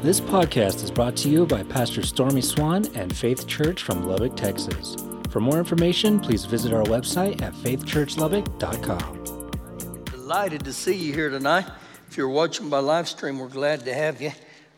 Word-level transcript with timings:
This 0.00 0.20
podcast 0.20 0.84
is 0.84 0.92
brought 0.92 1.16
to 1.16 1.28
you 1.28 1.44
by 1.44 1.64
Pastor 1.64 2.02
Stormy 2.02 2.40
Swan 2.40 2.86
and 2.94 3.14
Faith 3.14 3.48
Church 3.48 3.82
from 3.82 4.06
Lubbock, 4.06 4.36
Texas. 4.36 4.94
For 5.28 5.40
more 5.40 5.58
information, 5.58 6.20
please 6.20 6.44
visit 6.44 6.72
our 6.72 6.84
website 6.84 7.42
at 7.42 7.52
faithchurchlubbock.com. 7.54 10.04
Delighted 10.04 10.64
to 10.64 10.72
see 10.72 10.94
you 10.94 11.12
here 11.12 11.30
tonight. 11.30 11.66
If 12.06 12.16
you're 12.16 12.28
watching 12.28 12.68
by 12.68 12.78
live 12.78 13.08
stream, 13.08 13.40
we're 13.40 13.48
glad 13.48 13.84
to 13.86 13.92
have 13.92 14.22
you. 14.22 14.30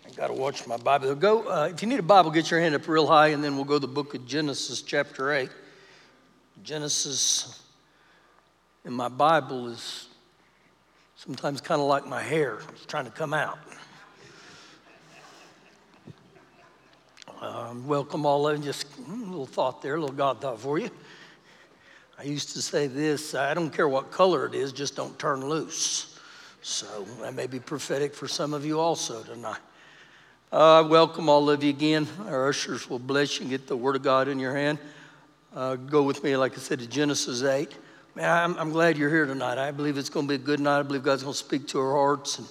I 0.07 0.11
got 0.17 0.29
to 0.29 0.33
watch 0.33 0.67
my 0.67 0.79
Bible. 0.79 1.15
Go. 1.15 1.47
Uh, 1.47 1.69
if 1.71 1.83
you 1.83 1.89
need 1.89 2.01
a 2.01 2.03
Bible, 2.03 2.31
get 2.31 2.51
your 2.51 2.61
hand 2.61 2.75
up 2.75 2.89
real 2.89 3.07
high, 3.07 3.29
and 3.29 3.45
then 3.45 3.57
we'll 3.57 3.67
go 3.67 3.75
to 3.75 3.81
the 3.81 3.93
book 3.93 4.15
of 4.15 4.25
Genesis, 4.25 4.81
chapter 4.81 5.35
eight. 5.35 5.51
Genesis 6.63 7.63
in 8.87 8.95
my 8.95 9.09
Bible 9.09 9.69
is 9.69 10.09
sometimes 11.15 11.61
kind 11.61 11.83
of 11.83 11.89
like 11.89 12.07
my 12.07 12.23
hair; 12.23 12.61
it's 12.71 12.87
trying 12.87 13.05
to 13.05 13.11
come 13.11 13.35
out. 13.35 13.59
Um, 17.41 17.87
welcome 17.87 18.27
all 18.27 18.47
of 18.47 18.59
you. 18.59 18.65
Just 18.65 18.87
a 18.99 19.13
little 19.13 19.47
thought 19.47 19.81
there, 19.81 19.95
a 19.95 20.01
little 20.01 20.15
God 20.15 20.43
thought 20.43 20.61
for 20.61 20.79
you. 20.79 20.91
I 22.19 22.25
used 22.25 22.51
to 22.51 22.61
say 22.61 22.87
this 22.87 23.35
I 23.35 23.55
don't 23.55 23.71
care 23.71 23.89
what 23.89 24.11
color 24.11 24.45
it 24.45 24.55
is, 24.55 24.73
just 24.73 24.95
don't 24.95 25.19
turn 25.19 25.49
loose. 25.49 26.19
So 26.61 27.07
that 27.23 27.33
may 27.33 27.47
be 27.47 27.59
prophetic 27.59 28.15
for 28.15 28.29
some 28.29 28.53
of 28.53 28.67
you 28.67 28.79
also 28.79 29.23
tonight. 29.23 29.61
Uh, 30.53 30.87
welcome 30.87 31.31
all 31.31 31.49
of 31.49 31.65
you 31.65 31.71
again. 31.71 32.07
Our 32.27 32.51
ushers 32.51 32.91
will 32.91 32.99
bless 32.99 33.37
you 33.37 33.43
and 33.43 33.51
get 33.51 33.67
the 33.67 33.77
Word 33.77 33.97
of 33.97 34.03
God 34.03 34.29
in 34.29 34.39
your 34.39 34.55
hand. 34.55 34.79
Uh, 35.57 35.77
go 35.77 36.03
with 36.03 36.23
me, 36.23 36.37
like 36.37 36.53
I 36.53 36.61
said, 36.61 36.81
to 36.81 36.87
Genesis 36.87 37.43
8. 37.43 37.75
Man, 38.17 38.29
I'm, 38.31 38.59
I'm 38.59 38.71
glad 38.71 38.99
you're 38.99 39.09
here 39.09 39.25
tonight. 39.25 39.57
I 39.57 39.71
believe 39.71 39.97
it's 39.97 40.11
going 40.11 40.27
to 40.27 40.29
be 40.29 40.35
a 40.35 40.45
good 40.45 40.61
night. 40.61 40.81
I 40.81 40.83
believe 40.83 41.05
God's 41.05 41.23
going 41.23 41.33
to 41.33 41.39
speak 41.39 41.69
to 41.69 41.81
our 41.81 41.93
hearts 41.93 42.39
and 42.39 42.49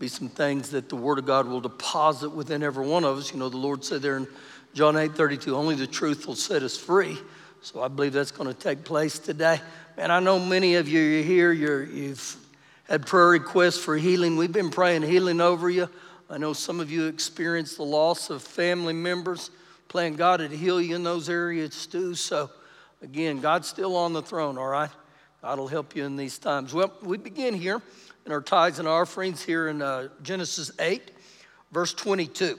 be 0.00 0.08
some 0.08 0.30
things 0.30 0.70
that 0.70 0.88
the 0.88 0.96
Word 0.96 1.18
of 1.18 1.26
God 1.26 1.46
will 1.46 1.60
deposit 1.60 2.30
within 2.30 2.62
every 2.62 2.86
one 2.86 3.04
of 3.04 3.18
us. 3.18 3.34
You 3.34 3.38
know, 3.38 3.50
the 3.50 3.58
Lord 3.58 3.84
said 3.84 4.00
there 4.00 4.16
in 4.16 4.26
John 4.72 4.96
8 4.96 5.14
32, 5.14 5.54
only 5.54 5.74
the 5.74 5.86
truth 5.86 6.26
will 6.26 6.34
set 6.34 6.62
us 6.62 6.74
free. 6.74 7.18
So 7.60 7.82
I 7.82 7.88
believe 7.88 8.14
that's 8.14 8.30
going 8.30 8.48
to 8.48 8.58
take 8.58 8.82
place 8.82 9.18
today. 9.18 9.60
And 9.98 10.10
I 10.10 10.18
know 10.20 10.38
many 10.38 10.76
of 10.76 10.88
you 10.88 11.20
are 11.20 11.22
here, 11.22 11.52
you're, 11.52 11.84
you've 11.84 12.34
had 12.84 13.06
prayer 13.06 13.28
requests 13.28 13.76
for 13.76 13.94
healing. 13.98 14.38
We've 14.38 14.50
been 14.50 14.70
praying 14.70 15.02
healing 15.02 15.42
over 15.42 15.68
you. 15.68 15.90
I 16.30 16.38
know 16.38 16.54
some 16.54 16.80
of 16.80 16.90
you 16.90 17.04
experienced 17.06 17.76
the 17.76 17.82
loss 17.82 18.30
of 18.30 18.42
family 18.42 18.94
members, 18.94 19.50
praying 19.88 20.16
God 20.16 20.38
to 20.38 20.48
heal 20.48 20.80
you 20.80 20.96
in 20.96 21.02
those 21.02 21.28
areas 21.28 21.86
too. 21.86 22.14
So 22.14 22.48
again, 23.02 23.40
God's 23.40 23.68
still 23.68 23.94
on 23.96 24.14
the 24.14 24.22
throne, 24.22 24.56
all 24.56 24.68
right? 24.68 24.90
God 25.42 25.58
will 25.58 25.68
help 25.68 25.94
you 25.94 26.06
in 26.06 26.16
these 26.16 26.38
times. 26.38 26.72
Well, 26.72 26.90
we 27.02 27.18
begin 27.18 27.52
here 27.52 27.82
in 28.26 28.32
our 28.32 28.40
tithes 28.40 28.78
and 28.78 28.88
offerings 28.88 29.42
here 29.42 29.68
in 29.68 29.82
uh, 29.82 30.08
Genesis 30.22 30.70
8, 30.78 31.10
verse 31.72 31.92
22. 31.94 32.58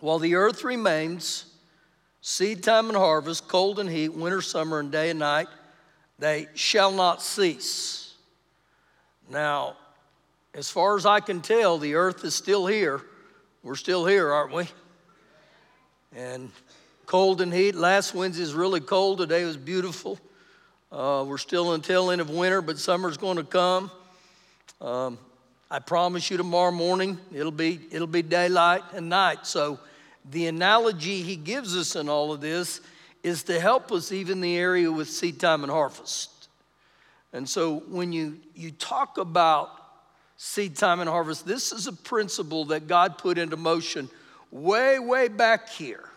While 0.00 0.18
the 0.18 0.34
earth 0.34 0.64
remains, 0.64 1.46
seed 2.20 2.62
time 2.62 2.88
and 2.88 2.96
harvest, 2.96 3.48
cold 3.48 3.78
and 3.78 3.88
heat, 3.88 4.10
winter, 4.10 4.42
summer, 4.42 4.80
and 4.80 4.90
day 4.90 5.10
and 5.10 5.18
night, 5.18 5.48
they 6.18 6.48
shall 6.54 6.92
not 6.92 7.22
cease. 7.22 8.14
Now, 9.30 9.76
as 10.54 10.70
far 10.70 10.96
as 10.96 11.06
I 11.06 11.20
can 11.20 11.40
tell, 11.40 11.78
the 11.78 11.94
earth 11.94 12.24
is 12.24 12.34
still 12.34 12.66
here. 12.66 13.00
We're 13.62 13.74
still 13.76 14.06
here, 14.06 14.30
aren't 14.30 14.52
we? 14.52 14.68
And 16.14 16.50
cold 17.06 17.40
and 17.40 17.52
heat. 17.52 17.74
Last 17.74 18.14
Wednesday 18.14 18.42
was 18.42 18.54
really 18.54 18.80
cold. 18.80 19.18
Today 19.18 19.44
was 19.44 19.56
beautiful. 19.56 20.18
Uh, 20.92 21.24
we're 21.26 21.38
still 21.38 21.72
in 21.72 21.80
the 21.80 21.86
tail 21.86 22.10
end 22.10 22.20
of 22.20 22.30
winter, 22.30 22.62
but 22.62 22.78
summer's 22.78 23.16
going 23.16 23.36
to 23.36 23.44
come. 23.44 23.90
Um, 24.84 25.16
I 25.70 25.78
promise 25.78 26.30
you 26.30 26.36
tomorrow 26.36 26.70
morning 26.70 27.18
it'll 27.32 27.50
be 27.50 27.80
it'll 27.90 28.06
be 28.06 28.20
daylight 28.20 28.82
and 28.92 29.08
night. 29.08 29.46
So 29.46 29.78
the 30.30 30.46
analogy 30.46 31.22
he 31.22 31.36
gives 31.36 31.74
us 31.74 31.96
in 31.96 32.10
all 32.10 32.34
of 32.34 32.42
this 32.42 32.82
is 33.22 33.44
to 33.44 33.58
help 33.58 33.90
us 33.92 34.12
even 34.12 34.42
the 34.42 34.58
area 34.58 34.92
with 34.92 35.08
seed 35.08 35.40
time 35.40 35.62
and 35.62 35.72
harvest. 35.72 36.48
And 37.32 37.48
so 37.48 37.78
when 37.88 38.12
you 38.12 38.36
you 38.54 38.72
talk 38.72 39.16
about 39.16 39.70
seed 40.36 40.76
time 40.76 41.00
and 41.00 41.08
harvest, 41.08 41.46
this 41.46 41.72
is 41.72 41.86
a 41.86 41.92
principle 41.92 42.66
that 42.66 42.86
God 42.86 43.16
put 43.16 43.38
into 43.38 43.56
motion 43.56 44.10
way 44.50 44.98
way 44.98 45.28
back 45.28 45.70
here 45.70 46.10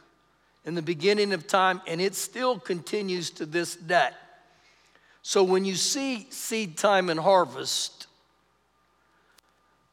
in 0.66 0.75
the 0.75 0.81
beginning 0.81 1.31
of 1.31 1.47
time 1.47 1.81
and 1.88 2.02
it 2.02 2.16
still 2.16 2.59
continues 2.59 3.30
to 3.30 3.46
this 3.46 3.78
day. 3.78 4.09
So 5.22 5.41
when 5.41 5.64
you 5.64 5.75
see 5.75 6.28
seed 6.31 6.78
time 6.78 7.09
and 7.09 7.20
harvest, 7.20 7.97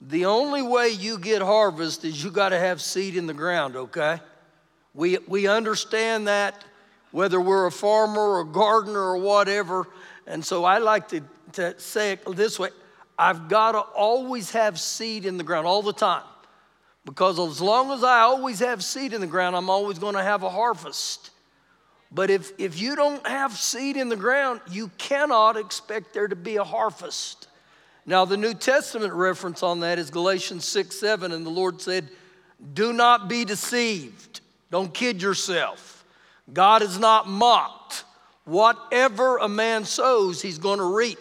the 0.06 0.26
only 0.26 0.62
way 0.62 0.90
you 0.90 1.18
get 1.18 1.40
harvest 1.40 2.04
is 2.04 2.22
you 2.22 2.30
got 2.30 2.50
to 2.50 2.58
have 2.58 2.82
seed 2.82 3.16
in 3.16 3.26
the 3.26 3.34
ground, 3.34 3.74
okay? 3.74 4.20
We, 4.92 5.18
we 5.26 5.46
understand 5.46 6.28
that 6.28 6.62
whether 7.10 7.40
we're 7.40 7.66
a 7.66 7.72
farmer 7.72 8.20
or 8.20 8.40
a 8.40 8.44
gardener 8.44 9.00
or 9.00 9.16
whatever. 9.16 9.86
And 10.26 10.44
so 10.44 10.64
I 10.64 10.78
like 10.78 11.08
to, 11.08 11.22
to 11.52 11.78
say 11.80 12.12
it 12.12 12.36
this 12.36 12.58
way 12.58 12.70
I've 13.18 13.48
got 13.48 13.72
to 13.72 13.78
always 13.78 14.50
have 14.50 14.78
seed 14.78 15.24
in 15.24 15.38
the 15.38 15.44
ground 15.44 15.66
all 15.66 15.82
the 15.82 15.92
time. 15.92 16.24
Because 17.04 17.38
as 17.38 17.60
long 17.60 17.92
as 17.92 18.02
I 18.02 18.20
always 18.20 18.58
have 18.60 18.82
seed 18.82 19.12
in 19.12 19.20
the 19.20 19.26
ground, 19.26 19.54
I'm 19.54 19.70
always 19.70 19.98
going 19.98 20.14
to 20.14 20.22
have 20.22 20.42
a 20.42 20.50
harvest. 20.50 21.30
But 22.10 22.30
if, 22.30 22.52
if 22.58 22.80
you 22.80 22.96
don't 22.96 23.26
have 23.26 23.56
seed 23.56 23.96
in 23.96 24.08
the 24.08 24.16
ground, 24.16 24.60
you 24.70 24.88
cannot 24.98 25.56
expect 25.56 26.14
there 26.14 26.28
to 26.28 26.36
be 26.36 26.56
a 26.56 26.64
harvest. 26.64 27.48
Now, 28.06 28.24
the 28.24 28.36
New 28.36 28.54
Testament 28.54 29.12
reference 29.12 29.62
on 29.62 29.80
that 29.80 29.98
is 29.98 30.10
Galatians 30.10 30.66
6 30.66 30.98
7, 30.98 31.32
and 31.32 31.44
the 31.44 31.50
Lord 31.50 31.80
said, 31.80 32.08
Do 32.72 32.92
not 32.92 33.28
be 33.28 33.44
deceived. 33.44 34.40
Don't 34.70 34.92
kid 34.92 35.22
yourself. 35.22 36.04
God 36.52 36.82
is 36.82 36.98
not 36.98 37.28
mocked. 37.28 38.04
Whatever 38.44 39.38
a 39.38 39.48
man 39.48 39.84
sows, 39.84 40.42
he's 40.42 40.58
going 40.58 40.78
to 40.78 40.96
reap. 40.96 41.18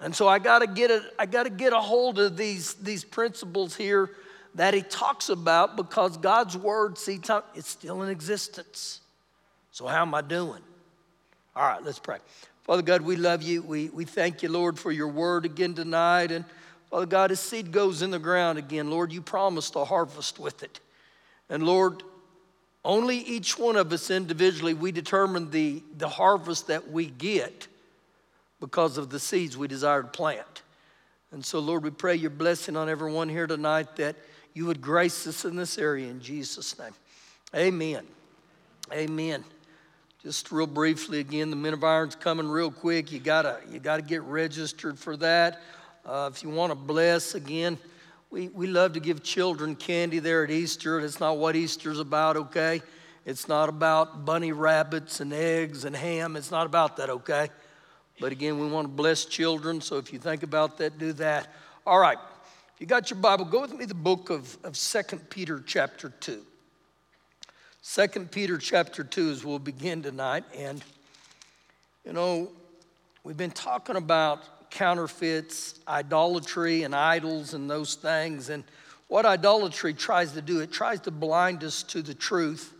And 0.00 0.14
so 0.14 0.28
I 0.28 0.38
got 0.38 0.60
to 0.60 0.66
get 0.66 0.90
a, 0.90 1.02
I 1.18 1.26
got 1.26 1.42
to 1.42 1.50
get 1.50 1.72
a 1.72 1.80
hold 1.80 2.18
of 2.18 2.36
these, 2.36 2.74
these 2.74 3.04
principles 3.04 3.76
here 3.76 4.10
that 4.54 4.72
he 4.72 4.82
talks 4.82 5.28
about 5.28 5.76
because 5.76 6.16
God's 6.16 6.56
word, 6.56 6.96
see, 6.96 7.20
it's 7.54 7.68
still 7.68 8.02
in 8.02 8.08
existence. 8.08 9.00
So 9.72 9.86
how 9.86 10.02
am 10.02 10.14
I 10.14 10.22
doing? 10.22 10.62
All 11.54 11.66
right, 11.66 11.82
let's 11.82 11.98
pray. 11.98 12.18
Father 12.68 12.82
God, 12.82 13.00
we 13.00 13.16
love 13.16 13.42
you. 13.42 13.62
We, 13.62 13.88
we 13.88 14.04
thank 14.04 14.42
you, 14.42 14.50
Lord, 14.50 14.78
for 14.78 14.92
your 14.92 15.08
word 15.08 15.46
again 15.46 15.72
tonight. 15.72 16.30
And 16.30 16.44
Father 16.90 17.06
God, 17.06 17.30
as 17.30 17.40
seed 17.40 17.72
goes 17.72 18.02
in 18.02 18.10
the 18.10 18.18
ground 18.18 18.58
again, 18.58 18.90
Lord, 18.90 19.10
you 19.10 19.22
promised 19.22 19.74
a 19.74 19.86
harvest 19.86 20.38
with 20.38 20.62
it. 20.62 20.78
And 21.48 21.62
Lord, 21.62 22.02
only 22.84 23.16
each 23.16 23.58
one 23.58 23.76
of 23.76 23.90
us 23.90 24.10
individually, 24.10 24.74
we 24.74 24.92
determine 24.92 25.50
the, 25.50 25.82
the 25.96 26.10
harvest 26.10 26.66
that 26.66 26.90
we 26.90 27.06
get 27.06 27.68
because 28.60 28.98
of 28.98 29.08
the 29.08 29.18
seeds 29.18 29.56
we 29.56 29.66
desire 29.66 30.02
to 30.02 30.08
plant. 30.08 30.60
And 31.32 31.42
so, 31.42 31.60
Lord, 31.60 31.84
we 31.84 31.90
pray 31.90 32.16
your 32.16 32.28
blessing 32.28 32.76
on 32.76 32.90
everyone 32.90 33.30
here 33.30 33.46
tonight 33.46 33.96
that 33.96 34.14
you 34.52 34.66
would 34.66 34.82
grace 34.82 35.26
us 35.26 35.46
in 35.46 35.56
this 35.56 35.78
area 35.78 36.10
in 36.10 36.20
Jesus' 36.20 36.78
name. 36.78 36.92
Amen. 37.54 38.06
Amen. 38.92 39.42
Just 40.22 40.50
real 40.50 40.66
briefly 40.66 41.20
again, 41.20 41.50
the 41.50 41.56
Men 41.56 41.74
of 41.74 41.84
Iron's 41.84 42.16
coming 42.16 42.48
real 42.48 42.72
quick. 42.72 43.12
You 43.12 43.20
gotta 43.20 43.60
you 43.70 43.78
gotta 43.78 44.02
get 44.02 44.22
registered 44.22 44.98
for 44.98 45.16
that. 45.18 45.62
Uh, 46.04 46.28
if 46.32 46.42
you 46.42 46.50
want 46.50 46.72
to 46.72 46.74
bless 46.74 47.36
again, 47.36 47.78
we, 48.30 48.48
we 48.48 48.66
love 48.66 48.94
to 48.94 49.00
give 49.00 49.22
children 49.22 49.76
candy 49.76 50.18
there 50.18 50.42
at 50.42 50.50
Easter. 50.50 51.00
That's 51.00 51.20
not 51.20 51.38
what 51.38 51.54
Easter's 51.54 52.00
about, 52.00 52.36
okay? 52.36 52.82
It's 53.24 53.46
not 53.46 53.68
about 53.68 54.24
bunny 54.24 54.50
rabbits 54.50 55.20
and 55.20 55.32
eggs 55.32 55.84
and 55.84 55.94
ham. 55.94 56.34
It's 56.34 56.50
not 56.50 56.66
about 56.66 56.96
that, 56.96 57.10
okay? 57.10 57.48
But 58.18 58.32
again, 58.32 58.58
we 58.58 58.66
want 58.66 58.86
to 58.86 58.92
bless 58.92 59.24
children, 59.24 59.80
so 59.80 59.98
if 59.98 60.12
you 60.12 60.18
think 60.18 60.42
about 60.42 60.78
that, 60.78 60.98
do 60.98 61.12
that. 61.14 61.54
All 61.86 61.98
right. 61.98 62.18
If 62.74 62.80
you 62.80 62.86
got 62.86 63.08
your 63.08 63.20
Bible, 63.20 63.44
go 63.44 63.60
with 63.60 63.72
me 63.72 63.80
to 63.80 63.86
the 63.86 63.94
book 63.94 64.30
of, 64.30 64.58
of 64.64 64.76
2 64.76 65.02
Peter 65.30 65.62
chapter 65.64 66.08
2. 66.20 66.44
Second 67.90 68.30
Peter 68.30 68.58
chapter 68.58 69.02
2 69.02 69.30
as 69.30 69.44
we'll 69.46 69.58
begin 69.58 70.02
tonight. 70.02 70.44
And, 70.54 70.84
you 72.04 72.12
know, 72.12 72.50
we've 73.24 73.38
been 73.38 73.50
talking 73.50 73.96
about 73.96 74.70
counterfeits, 74.70 75.80
idolatry, 75.88 76.82
and 76.82 76.94
idols 76.94 77.54
and 77.54 77.68
those 77.68 77.94
things. 77.94 78.50
And 78.50 78.64
what 79.06 79.24
idolatry 79.24 79.94
tries 79.94 80.32
to 80.32 80.42
do, 80.42 80.60
it 80.60 80.70
tries 80.70 81.00
to 81.00 81.10
blind 81.10 81.64
us 81.64 81.82
to 81.84 82.02
the 82.02 82.12
truth. 82.12 82.74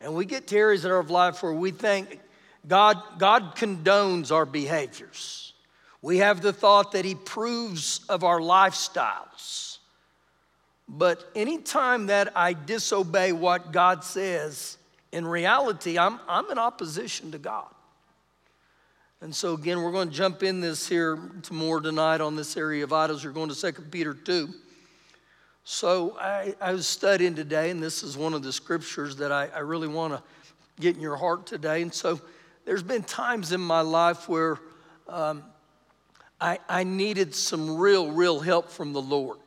And 0.00 0.14
we 0.14 0.24
get 0.24 0.46
to 0.46 0.56
areas 0.56 0.86
in 0.86 0.92
our 0.92 1.02
life 1.02 1.42
where 1.42 1.52
we 1.52 1.70
think 1.70 2.18
God, 2.66 2.96
God 3.18 3.54
condones 3.54 4.32
our 4.32 4.46
behaviors. 4.46 5.52
We 6.00 6.18
have 6.18 6.40
the 6.40 6.54
thought 6.54 6.92
that 6.92 7.04
He 7.04 7.12
approves 7.12 8.00
of 8.08 8.24
our 8.24 8.40
lifestyles. 8.40 9.77
But 10.88 11.28
anytime 11.34 12.06
that 12.06 12.32
I 12.34 12.54
disobey 12.54 13.32
what 13.32 13.72
God 13.72 14.04
says, 14.04 14.78
in 15.12 15.26
reality, 15.26 15.98
I'm, 15.98 16.18
I'm 16.26 16.50
in 16.50 16.58
opposition 16.58 17.30
to 17.32 17.38
God. 17.38 17.68
And 19.20 19.34
so, 19.34 19.54
again, 19.54 19.82
we're 19.82 19.92
going 19.92 20.08
to 20.08 20.14
jump 20.14 20.42
in 20.42 20.60
this 20.60 20.88
here 20.88 21.18
to 21.42 21.52
more 21.52 21.80
tonight 21.80 22.20
on 22.20 22.36
this 22.36 22.56
area 22.56 22.84
of 22.84 22.92
idols. 22.92 23.24
We're 23.24 23.32
going 23.32 23.50
to 23.50 23.72
2 23.72 23.82
Peter 23.90 24.14
2, 24.14 24.48
So 25.64 26.16
I, 26.20 26.54
I, 26.60 26.72
was 26.72 26.86
studying 26.86 27.34
today, 27.34 27.70
and 27.70 27.82
this 27.82 28.04
is 28.04 28.16
one 28.16 28.32
of 28.32 28.44
the 28.44 28.52
scriptures 28.52 29.16
that 29.16 29.32
I, 29.32 29.48
I 29.48 29.58
really 29.58 29.88
want 29.88 30.14
to 30.14 30.22
get 30.80 30.94
in 30.94 31.02
your 31.02 31.16
heart 31.16 31.46
today. 31.46 31.82
And 31.82 31.92
so 31.92 32.20
there's 32.64 32.84
been 32.84 33.02
times 33.02 33.52
in 33.52 33.60
my 33.60 33.80
life 33.80 34.28
where 34.28 34.60
um, 35.08 35.42
I, 36.40 36.60
I 36.68 36.84
needed 36.84 37.34
some 37.34 37.76
real, 37.76 38.12
real 38.12 38.38
help 38.38 38.70
from 38.70 38.92
the 38.92 39.02
Lord. 39.02 39.38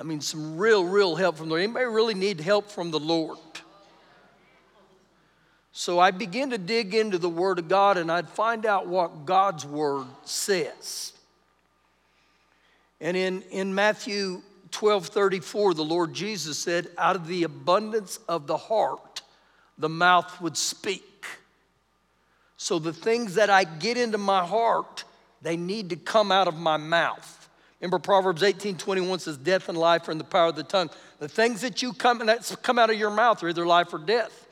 I 0.00 0.02
mean, 0.02 0.22
some 0.22 0.56
real, 0.56 0.82
real 0.82 1.14
help 1.14 1.36
from 1.36 1.48
the 1.48 1.50
Lord. 1.50 1.62
Anybody 1.62 1.84
really 1.84 2.14
need 2.14 2.40
help 2.40 2.70
from 2.70 2.90
the 2.90 2.98
Lord? 2.98 3.36
So 5.72 5.98
I 5.98 6.10
began 6.10 6.48
to 6.50 6.58
dig 6.58 6.94
into 6.94 7.18
the 7.18 7.28
Word 7.28 7.58
of 7.58 7.68
God 7.68 7.98
and 7.98 8.10
I'd 8.10 8.30
find 8.30 8.64
out 8.64 8.86
what 8.86 9.26
God's 9.26 9.66
Word 9.66 10.06
says. 10.24 11.12
And 12.98 13.14
in, 13.14 13.42
in 13.50 13.74
Matthew 13.74 14.40
12 14.70 15.08
34, 15.08 15.74
the 15.74 15.84
Lord 15.84 16.14
Jesus 16.14 16.56
said, 16.58 16.88
Out 16.96 17.14
of 17.14 17.26
the 17.26 17.42
abundance 17.42 18.18
of 18.26 18.46
the 18.46 18.56
heart, 18.56 19.20
the 19.76 19.90
mouth 19.90 20.40
would 20.40 20.56
speak. 20.56 21.26
So 22.56 22.78
the 22.78 22.94
things 22.94 23.34
that 23.34 23.50
I 23.50 23.64
get 23.64 23.98
into 23.98 24.18
my 24.18 24.46
heart, 24.46 25.04
they 25.42 25.58
need 25.58 25.90
to 25.90 25.96
come 25.96 26.32
out 26.32 26.48
of 26.48 26.56
my 26.56 26.78
mouth. 26.78 27.39
Remember 27.80 27.98
Proverbs 27.98 28.42
18 28.42 28.76
21 28.76 29.18
says, 29.20 29.36
Death 29.38 29.68
and 29.68 29.78
life 29.78 30.06
are 30.08 30.12
in 30.12 30.18
the 30.18 30.24
power 30.24 30.48
of 30.48 30.56
the 30.56 30.62
tongue. 30.62 30.90
The 31.18 31.28
things 31.28 31.62
that 31.62 31.82
you 31.82 31.92
come, 31.92 32.18
that 32.26 32.56
come 32.62 32.78
out 32.78 32.90
of 32.90 32.98
your 32.98 33.10
mouth 33.10 33.42
are 33.42 33.48
either 33.48 33.66
life 33.66 33.92
or 33.92 33.98
death. 33.98 34.46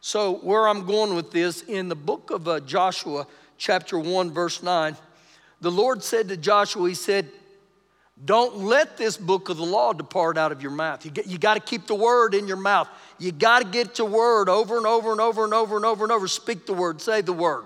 So, 0.00 0.34
where 0.36 0.68
I'm 0.68 0.84
going 0.84 1.14
with 1.14 1.30
this, 1.30 1.62
in 1.62 1.88
the 1.88 1.94
book 1.94 2.30
of 2.30 2.46
uh, 2.46 2.60
Joshua, 2.60 3.26
chapter 3.56 3.98
1, 3.98 4.32
verse 4.32 4.62
9, 4.62 4.96
the 5.62 5.70
Lord 5.70 6.02
said 6.02 6.28
to 6.28 6.36
Joshua, 6.36 6.86
He 6.86 6.94
said, 6.94 7.26
Don't 8.22 8.58
let 8.58 8.98
this 8.98 9.16
book 9.16 9.48
of 9.48 9.56
the 9.56 9.64
law 9.64 9.94
depart 9.94 10.36
out 10.36 10.52
of 10.52 10.60
your 10.60 10.72
mouth. 10.72 11.06
You, 11.06 11.12
you 11.24 11.38
got 11.38 11.54
to 11.54 11.60
keep 11.60 11.86
the 11.86 11.94
word 11.94 12.34
in 12.34 12.46
your 12.46 12.58
mouth. 12.58 12.88
You 13.18 13.32
got 13.32 13.62
to 13.62 13.64
get 13.64 13.98
your 13.98 14.08
word 14.08 14.50
over 14.50 14.76
and 14.76 14.86
over 14.86 15.10
and 15.10 15.22
over 15.22 15.44
and 15.44 15.54
over 15.54 15.76
and 15.76 15.86
over 15.86 16.04
and 16.04 16.12
over. 16.12 16.28
Speak 16.28 16.66
the 16.66 16.74
word, 16.74 17.00
say 17.00 17.22
the 17.22 17.32
word. 17.32 17.64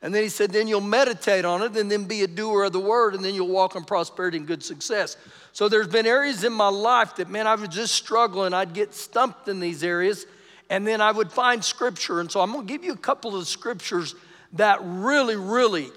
And 0.00 0.14
then 0.14 0.22
he 0.22 0.28
said, 0.28 0.52
then 0.52 0.68
you'll 0.68 0.80
meditate 0.80 1.44
on 1.44 1.62
it 1.62 1.76
and 1.76 1.90
then 1.90 2.04
be 2.04 2.22
a 2.22 2.28
doer 2.28 2.64
of 2.64 2.72
the 2.72 2.80
word 2.80 3.14
and 3.14 3.24
then 3.24 3.34
you'll 3.34 3.48
walk 3.48 3.74
in 3.74 3.82
prosperity 3.82 4.38
and 4.38 4.46
good 4.46 4.62
success. 4.62 5.16
So 5.52 5.68
there's 5.68 5.88
been 5.88 6.06
areas 6.06 6.44
in 6.44 6.52
my 6.52 6.68
life 6.68 7.16
that, 7.16 7.28
man, 7.28 7.48
I 7.48 7.56
was 7.56 7.68
just 7.70 7.94
struggling. 7.94 8.54
I'd 8.54 8.74
get 8.74 8.94
stumped 8.94 9.48
in 9.48 9.58
these 9.58 9.82
areas 9.82 10.24
and 10.70 10.86
then 10.86 11.00
I 11.00 11.10
would 11.10 11.32
find 11.32 11.64
scripture. 11.64 12.20
And 12.20 12.30
so 12.30 12.40
I'm 12.40 12.52
going 12.52 12.66
to 12.66 12.72
give 12.72 12.84
you 12.84 12.92
a 12.92 12.96
couple 12.96 13.36
of 13.36 13.48
scriptures 13.48 14.14
that 14.52 14.78
really, 14.82 15.34
really, 15.34 15.88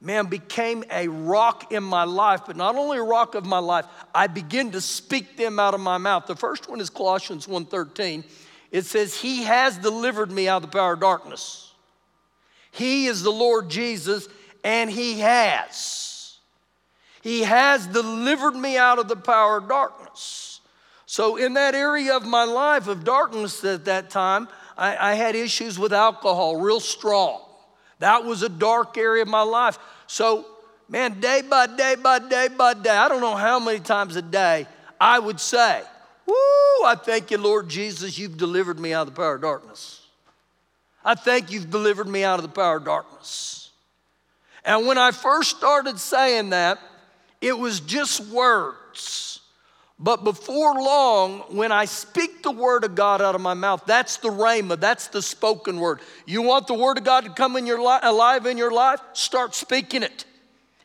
man, 0.00 0.26
became 0.26 0.82
a 0.90 1.08
rock 1.08 1.70
in 1.70 1.82
my 1.82 2.04
life, 2.04 2.42
but 2.46 2.56
not 2.56 2.76
only 2.76 2.96
a 2.96 3.02
rock 3.02 3.34
of 3.34 3.44
my 3.44 3.58
life, 3.58 3.84
I 4.14 4.26
begin 4.26 4.70
to 4.72 4.80
speak 4.80 5.36
them 5.36 5.58
out 5.58 5.74
of 5.74 5.80
my 5.80 5.98
mouth. 5.98 6.26
The 6.26 6.36
first 6.36 6.68
one 6.68 6.80
is 6.80 6.88
Colossians 6.90 7.46
1:13. 7.46 8.24
It 8.70 8.86
says, 8.86 9.14
He 9.20 9.44
has 9.44 9.78
delivered 9.78 10.32
me 10.32 10.48
out 10.48 10.64
of 10.64 10.70
the 10.70 10.76
power 10.76 10.94
of 10.94 11.00
darkness. 11.00 11.63
He 12.74 13.06
is 13.06 13.22
the 13.22 13.30
Lord 13.30 13.68
Jesus, 13.68 14.28
and 14.64 14.90
He 14.90 15.20
has. 15.20 16.38
He 17.22 17.42
has 17.42 17.86
delivered 17.86 18.56
me 18.56 18.76
out 18.76 18.98
of 18.98 19.06
the 19.06 19.16
power 19.16 19.58
of 19.58 19.68
darkness. 19.68 20.60
So, 21.06 21.36
in 21.36 21.54
that 21.54 21.76
area 21.76 22.16
of 22.16 22.26
my 22.26 22.42
life 22.42 22.88
of 22.88 23.04
darkness 23.04 23.64
at 23.64 23.84
that 23.84 24.10
time, 24.10 24.48
I, 24.76 25.12
I 25.12 25.14
had 25.14 25.36
issues 25.36 25.78
with 25.78 25.92
alcohol 25.92 26.56
real 26.56 26.80
strong. 26.80 27.40
That 28.00 28.24
was 28.24 28.42
a 28.42 28.48
dark 28.48 28.98
area 28.98 29.22
of 29.22 29.28
my 29.28 29.42
life. 29.42 29.78
So, 30.08 30.44
man, 30.88 31.20
day 31.20 31.42
by 31.42 31.68
day 31.68 31.94
by 31.94 32.18
day 32.18 32.48
by 32.48 32.74
day, 32.74 32.90
I 32.90 33.08
don't 33.08 33.20
know 33.20 33.36
how 33.36 33.60
many 33.60 33.78
times 33.78 34.16
a 34.16 34.22
day, 34.22 34.66
I 35.00 35.20
would 35.20 35.38
say, 35.38 35.82
Woo, 36.26 36.34
I 36.84 36.96
thank 37.00 37.30
you, 37.30 37.38
Lord 37.38 37.68
Jesus, 37.68 38.18
you've 38.18 38.36
delivered 38.36 38.80
me 38.80 38.92
out 38.92 39.06
of 39.06 39.14
the 39.14 39.20
power 39.20 39.36
of 39.36 39.42
darkness. 39.42 40.03
I 41.04 41.14
thank 41.14 41.50
you've 41.50 41.70
delivered 41.70 42.08
me 42.08 42.24
out 42.24 42.38
of 42.38 42.42
the 42.42 42.48
power 42.48 42.76
of 42.78 42.84
darkness. 42.84 43.70
And 44.64 44.86
when 44.86 44.96
I 44.96 45.10
first 45.10 45.56
started 45.56 45.98
saying 45.98 46.50
that, 46.50 46.78
it 47.40 47.58
was 47.58 47.80
just 47.80 48.20
words. 48.28 49.40
But 49.98 50.24
before 50.24 50.74
long, 50.74 51.40
when 51.50 51.70
I 51.70 51.84
speak 51.84 52.42
the 52.42 52.50
word 52.50 52.84
of 52.84 52.94
God 52.94 53.22
out 53.22 53.34
of 53.34 53.40
my 53.40 53.54
mouth, 53.54 53.84
that's 53.86 54.16
the 54.16 54.28
rhema, 54.28 54.80
that's 54.80 55.08
the 55.08 55.22
spoken 55.22 55.78
word. 55.78 56.00
You 56.26 56.42
want 56.42 56.66
the 56.66 56.74
word 56.74 56.98
of 56.98 57.04
God 57.04 57.24
to 57.24 57.30
come 57.30 57.56
in 57.56 57.66
your 57.66 57.80
li- 57.80 58.00
alive 58.02 58.46
in 58.46 58.58
your 58.58 58.72
life? 58.72 59.00
Start 59.12 59.54
speaking 59.54 60.02
it 60.02 60.24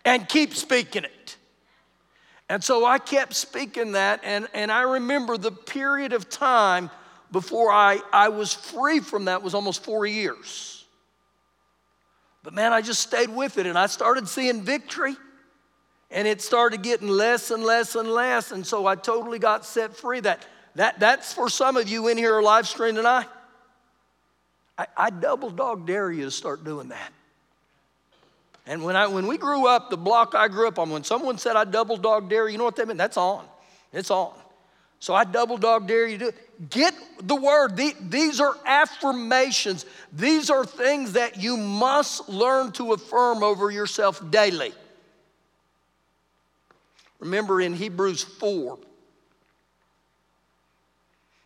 and 0.06 0.28
keep 0.28 0.54
speaking 0.54 1.06
it. 1.06 1.38
And 2.50 2.64
so 2.64 2.86
I 2.86 3.00
kept 3.00 3.34
speaking 3.34 3.94
that, 3.94 4.22
and, 4.24 4.48
and 4.54 4.72
I 4.72 4.82
remember 4.82 5.38
the 5.38 5.52
period 5.52 6.14
of 6.14 6.30
time 6.30 6.90
before 7.32 7.72
I, 7.72 8.02
I 8.12 8.30
was 8.30 8.54
free 8.54 9.00
from 9.00 9.26
that 9.26 9.44
was 9.44 9.54
almost 9.54 9.84
four 9.84 10.06
years. 10.06 10.86
But 12.44 12.54
man, 12.54 12.74
I 12.74 12.82
just 12.82 13.02
stayed 13.02 13.30
with 13.30 13.58
it 13.58 13.66
and 13.66 13.78
I 13.78 13.88
started 13.88 14.28
seeing 14.28 14.64
victory. 14.64 15.16
And 16.12 16.28
it 16.28 16.42
started 16.42 16.82
getting 16.82 17.08
less 17.08 17.52
and 17.52 17.64
less 17.64 17.94
and 17.94 18.10
less. 18.10 18.52
And 18.52 18.66
so 18.66 18.88
I 18.88 18.96
totally 18.96 19.38
got 19.38 19.64
set 19.64 19.96
free. 19.96 20.20
That, 20.22 20.44
that, 20.74 21.00
that's 21.00 21.34
for 21.34 21.50
some 21.50 21.78
of 21.78 21.88
you 21.88 22.08
in 22.08 22.18
here 22.18 22.42
live 22.42 22.68
stream 22.68 22.96
tonight. 22.96 23.28
I, 24.76 24.88
I 24.98 25.10
double 25.12 25.52
dog 25.52 25.86
dare 25.86 26.12
you 26.12 26.26
to 26.26 26.32
start 26.32 26.64
doing 26.64 26.90
that. 26.90 27.14
And 28.66 28.84
when, 28.84 28.96
I, 28.96 29.06
when 29.06 29.28
we 29.28 29.38
grew 29.38 29.68
up, 29.68 29.92
the 29.92 29.98
block 29.98 30.34
I 30.34 30.48
grew 30.48 30.68
up 30.68 30.80
on, 30.80 30.90
when 30.90 31.04
someone 31.04 31.38
said 31.38 31.56
I 31.56 31.64
double 31.64 31.98
dog 31.98 32.28
dare, 32.30 32.50
you 32.50 32.58
know 32.58 32.64
what 32.64 32.76
that 32.78 32.88
meant? 32.88 32.98
That's 32.98 33.18
on. 33.18 33.46
It's 33.94 34.10
on. 34.10 34.34
So 35.00 35.16
I 35.16 35.24
double 35.24 35.58
dog 35.58 35.88
dare 35.88 36.08
you 36.08 36.18
to. 36.18 36.34
Get 36.70 36.94
the 37.22 37.36
word. 37.36 37.78
These 37.78 38.42
are 38.42 38.56
affirmations. 38.66 39.86
These 40.12 40.50
are 40.50 40.66
things 40.66 41.14
that 41.14 41.42
you 41.42 41.56
must 41.56 42.28
learn 42.28 42.74
to 42.74 42.92
affirm 42.92 43.44
over 43.44 43.72
yourself 43.72 44.22
daily. 44.30 44.74
Remember 47.20 47.62
in 47.62 47.74
Hebrews 47.74 48.24
4, 48.24 48.78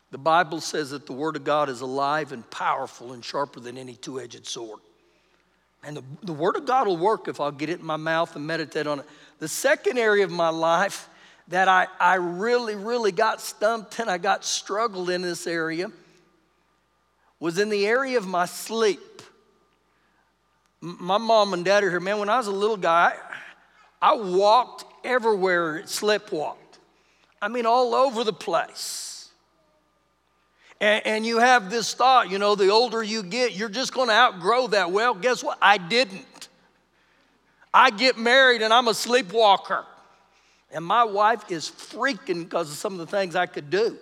the 0.10 0.18
Bible 0.18 0.62
says 0.62 0.92
that 0.92 1.06
the 1.08 1.14
Word 1.14 1.36
of 1.36 1.44
God 1.44 1.70
is 1.70 1.82
alive 1.82 2.32
and 2.32 2.48
powerful 2.52 3.14
and 3.14 3.26
sharper 3.26 3.60
than 3.60 3.78
any 3.78 3.96
two 3.96 4.20
edged 4.20 4.46
sword. 4.46 4.80
And 5.84 5.98
the, 5.98 6.04
the 6.22 6.34
Word 6.34 6.56
of 6.56 6.66
God 6.66 6.88
will 6.88 6.98
work 6.98 7.28
if 7.28 7.40
I'll 7.40 7.52
get 7.52 7.70
it 7.70 7.80
in 7.80 7.86
my 7.86 7.98
mouth 7.98 8.36
and 8.36 8.46
meditate 8.46 8.88
on 8.88 9.00
it. 9.00 9.06
The 9.40 9.48
second 9.48 9.98
area 9.98 10.24
of 10.24 10.32
my 10.32 10.50
life 10.50 11.10
that 11.50 11.68
I, 11.68 11.88
I 12.00 12.16
really, 12.16 12.76
really 12.76 13.12
got 13.12 13.42
stumped 13.42 14.00
and 14.00 14.10
I 14.10 14.18
got 14.18 14.46
struggled 14.46 15.10
in 15.10 15.22
this 15.22 15.46
area 15.46 15.92
was 17.44 17.60
in 17.60 17.68
the 17.68 17.86
area 17.86 18.18
of 18.18 18.26
my 18.26 18.46
sleep. 18.46 19.22
My 20.80 21.18
mom 21.18 21.54
and 21.54 21.66
dad 21.66 21.84
are 21.84 21.90
here. 21.90 22.00
Man, 22.00 22.20
when 22.20 22.30
I 22.30 22.38
was 22.38 22.48
a 22.48 22.54
little 22.54 22.78
guy, 22.78 23.14
I 24.02 24.14
walked 24.14 24.86
everywhere, 25.04 25.82
sleepwalked. 25.84 26.56
I 27.42 27.50
mean, 27.50 27.66
all 27.66 27.96
over 27.96 28.24
the 28.24 28.32
place. 28.32 29.28
And, 30.80 31.06
and 31.06 31.26
you 31.26 31.40
have 31.40 31.70
this 31.70 31.94
thought, 31.94 32.32
you 32.32 32.40
know, 32.40 32.56
the 32.56 32.70
older 32.70 33.04
you 33.04 33.24
get, 33.24 33.58
you're 33.58 33.68
just 33.68 33.94
going 33.94 34.08
to 34.08 34.16
outgrow 34.16 34.68
that. 34.68 34.92
Well, 34.92 35.14
guess 35.14 35.44
what? 35.44 35.58
I 35.62 35.78
didn't. 35.78 36.48
I 37.74 37.90
get 37.90 38.18
married 38.18 38.62
and 38.62 38.74
I'm 38.74 38.88
a 38.88 38.94
sleepwalker. 38.94 39.84
And 40.74 40.84
my 40.84 41.04
wife 41.04 41.52
is 41.52 41.70
freaking 41.70 42.44
because 42.44 42.72
of 42.72 42.78
some 42.78 42.94
of 42.94 43.00
the 43.00 43.06
things 43.06 43.36
I 43.36 43.46
could 43.46 43.70
do. 43.70 43.98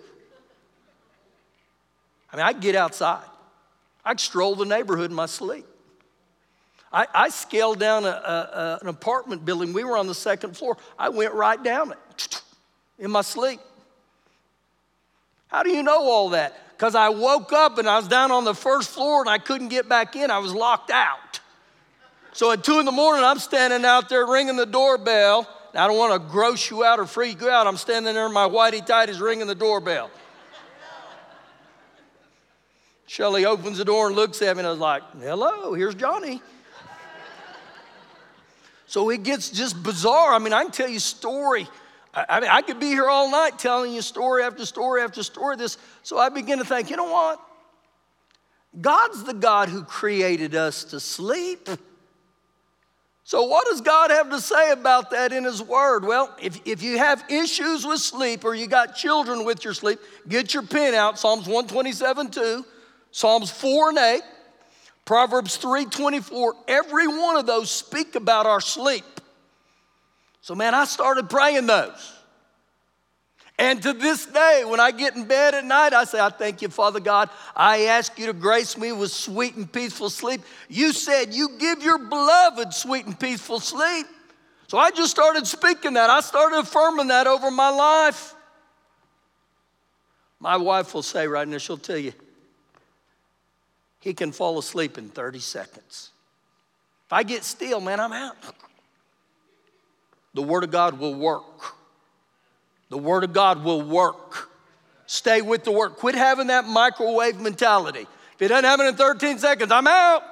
I 2.32 2.36
mean, 2.36 2.46
I 2.46 2.52
get 2.54 2.74
outside. 2.74 3.24
I'd 4.04 4.18
stroll 4.18 4.56
the 4.56 4.64
neighborhood 4.64 5.10
in 5.10 5.14
my 5.14 5.26
sleep. 5.26 5.66
I, 6.92 7.06
I 7.14 7.28
scaled 7.28 7.78
down 7.78 8.04
a, 8.04 8.08
a, 8.08 8.78
an 8.82 8.88
apartment 8.88 9.44
building. 9.44 9.72
We 9.72 9.84
were 9.84 9.96
on 9.96 10.06
the 10.06 10.14
second 10.14 10.56
floor. 10.56 10.76
I 10.98 11.10
went 11.10 11.32
right 11.34 11.62
down 11.62 11.92
it 11.92 12.42
in 12.98 13.10
my 13.10 13.22
sleep. 13.22 13.60
How 15.48 15.62
do 15.62 15.70
you 15.70 15.82
know 15.82 16.10
all 16.10 16.30
that? 16.30 16.58
Because 16.76 16.94
I 16.94 17.10
woke 17.10 17.52
up 17.52 17.78
and 17.78 17.88
I 17.88 17.96
was 17.96 18.08
down 18.08 18.30
on 18.30 18.44
the 18.44 18.54
first 18.54 18.90
floor 18.90 19.20
and 19.20 19.28
I 19.28 19.38
couldn't 19.38 19.68
get 19.68 19.88
back 19.88 20.16
in. 20.16 20.30
I 20.30 20.38
was 20.38 20.54
locked 20.54 20.90
out. 20.90 21.40
So 22.32 22.50
at 22.50 22.64
two 22.64 22.78
in 22.78 22.86
the 22.86 22.92
morning, 22.92 23.24
I'm 23.24 23.38
standing 23.38 23.84
out 23.84 24.08
there 24.08 24.26
ringing 24.26 24.56
the 24.56 24.66
doorbell. 24.66 25.46
I 25.74 25.86
don't 25.86 25.96
want 25.96 26.12
to 26.12 26.28
gross 26.30 26.70
you 26.70 26.84
out 26.84 26.98
or 26.98 27.06
freak 27.06 27.40
you 27.40 27.48
out. 27.48 27.66
I'm 27.66 27.76
standing 27.76 28.14
there 28.14 28.28
my 28.28 28.48
whitey 28.48 28.86
tighties 28.86 29.20
ringing 29.20 29.46
the 29.46 29.54
doorbell. 29.54 30.10
Shelly 33.06 33.44
opens 33.44 33.78
the 33.78 33.84
door 33.84 34.06
and 34.06 34.16
looks 34.16 34.40
at 34.42 34.56
me 34.56 34.60
and 34.60 34.66
I 34.66 34.70
was 34.70 34.78
like, 34.78 35.02
hello, 35.18 35.74
here's 35.74 35.94
Johnny. 35.94 36.40
So 38.86 39.08
it 39.08 39.22
gets 39.22 39.48
just 39.48 39.82
bizarre. 39.82 40.34
I 40.34 40.38
mean, 40.38 40.52
I 40.52 40.62
can 40.64 40.72
tell 40.72 40.88
you 40.88 40.98
story. 40.98 41.66
I, 42.12 42.26
I 42.28 42.40
mean, 42.40 42.50
I 42.50 42.60
could 42.60 42.78
be 42.78 42.88
here 42.88 43.08
all 43.08 43.30
night 43.30 43.58
telling 43.58 43.92
you 43.94 44.02
story 44.02 44.42
after 44.42 44.66
story 44.66 45.02
after 45.02 45.22
story. 45.22 45.56
This. 45.56 45.78
So 46.02 46.18
I 46.18 46.28
begin 46.28 46.58
to 46.58 46.64
think, 46.64 46.90
you 46.90 46.96
know 46.96 47.10
what? 47.10 47.40
God's 48.78 49.24
the 49.24 49.34
God 49.34 49.70
who 49.70 49.84
created 49.84 50.54
us 50.54 50.84
to 50.84 51.00
sleep. 51.00 51.68
So, 53.24 53.44
what 53.44 53.66
does 53.66 53.80
God 53.80 54.10
have 54.10 54.30
to 54.30 54.40
say 54.40 54.72
about 54.72 55.10
that 55.10 55.32
in 55.32 55.44
His 55.44 55.62
Word? 55.62 56.04
Well, 56.04 56.34
if, 56.40 56.60
if 56.64 56.82
you 56.82 56.98
have 56.98 57.24
issues 57.28 57.86
with 57.86 58.00
sleep 58.00 58.44
or 58.44 58.54
you 58.54 58.66
got 58.66 58.96
children 58.96 59.44
with 59.44 59.64
your 59.64 59.74
sleep, 59.74 60.00
get 60.28 60.52
your 60.52 60.64
pen 60.64 60.94
out 60.94 61.18
Psalms 61.18 61.46
127 61.46 62.30
2, 62.30 62.64
Psalms 63.12 63.50
4 63.50 63.90
and 63.90 63.98
8, 63.98 64.22
Proverbs 65.04 65.56
3 65.56 65.84
24. 65.86 66.54
Every 66.66 67.06
one 67.06 67.36
of 67.36 67.46
those 67.46 67.70
speak 67.70 68.16
about 68.16 68.46
our 68.46 68.60
sleep. 68.60 69.04
So, 70.40 70.56
man, 70.56 70.74
I 70.74 70.84
started 70.84 71.30
praying 71.30 71.66
those. 71.66 72.21
And 73.62 73.80
to 73.84 73.92
this 73.92 74.26
day, 74.26 74.64
when 74.66 74.80
I 74.80 74.90
get 74.90 75.14
in 75.14 75.24
bed 75.24 75.54
at 75.54 75.64
night, 75.64 75.92
I 75.92 76.02
say, 76.02 76.18
I 76.18 76.30
thank 76.30 76.62
you, 76.62 76.68
Father 76.68 76.98
God. 76.98 77.30
I 77.54 77.82
ask 77.82 78.18
you 78.18 78.26
to 78.26 78.32
grace 78.32 78.76
me 78.76 78.90
with 78.90 79.12
sweet 79.12 79.54
and 79.54 79.72
peaceful 79.72 80.10
sleep. 80.10 80.40
You 80.68 80.92
said 80.92 81.32
you 81.32 81.48
give 81.60 81.80
your 81.80 81.98
beloved 81.98 82.74
sweet 82.74 83.06
and 83.06 83.16
peaceful 83.16 83.60
sleep. 83.60 84.08
So 84.66 84.78
I 84.78 84.90
just 84.90 85.12
started 85.12 85.46
speaking 85.46 85.92
that. 85.92 86.10
I 86.10 86.22
started 86.22 86.58
affirming 86.58 87.06
that 87.06 87.28
over 87.28 87.52
my 87.52 87.68
life. 87.68 88.34
My 90.40 90.56
wife 90.56 90.92
will 90.92 91.04
say 91.04 91.28
right 91.28 91.46
now, 91.46 91.58
she'll 91.58 91.78
tell 91.78 91.98
you, 91.98 92.14
he 94.00 94.12
can 94.12 94.32
fall 94.32 94.58
asleep 94.58 94.98
in 94.98 95.08
30 95.08 95.38
seconds. 95.38 96.10
If 97.06 97.12
I 97.12 97.22
get 97.22 97.44
still, 97.44 97.80
man, 97.80 98.00
I'm 98.00 98.12
out. 98.12 98.38
The 100.34 100.42
Word 100.42 100.64
of 100.64 100.72
God 100.72 100.98
will 100.98 101.14
work. 101.14 101.76
The 102.92 102.98
Word 102.98 103.24
of 103.24 103.32
God 103.32 103.64
will 103.64 103.80
work. 103.80 104.50
Stay 105.06 105.40
with 105.40 105.64
the 105.64 105.72
Word. 105.72 105.92
Quit 105.92 106.14
having 106.14 106.48
that 106.48 106.66
microwave 106.66 107.40
mentality. 107.40 108.06
If 108.34 108.42
it 108.42 108.48
doesn't 108.48 108.66
happen 108.66 108.84
in 108.84 108.96
13 108.96 109.38
seconds, 109.38 109.72
I'm 109.72 109.86
out. 109.86 110.22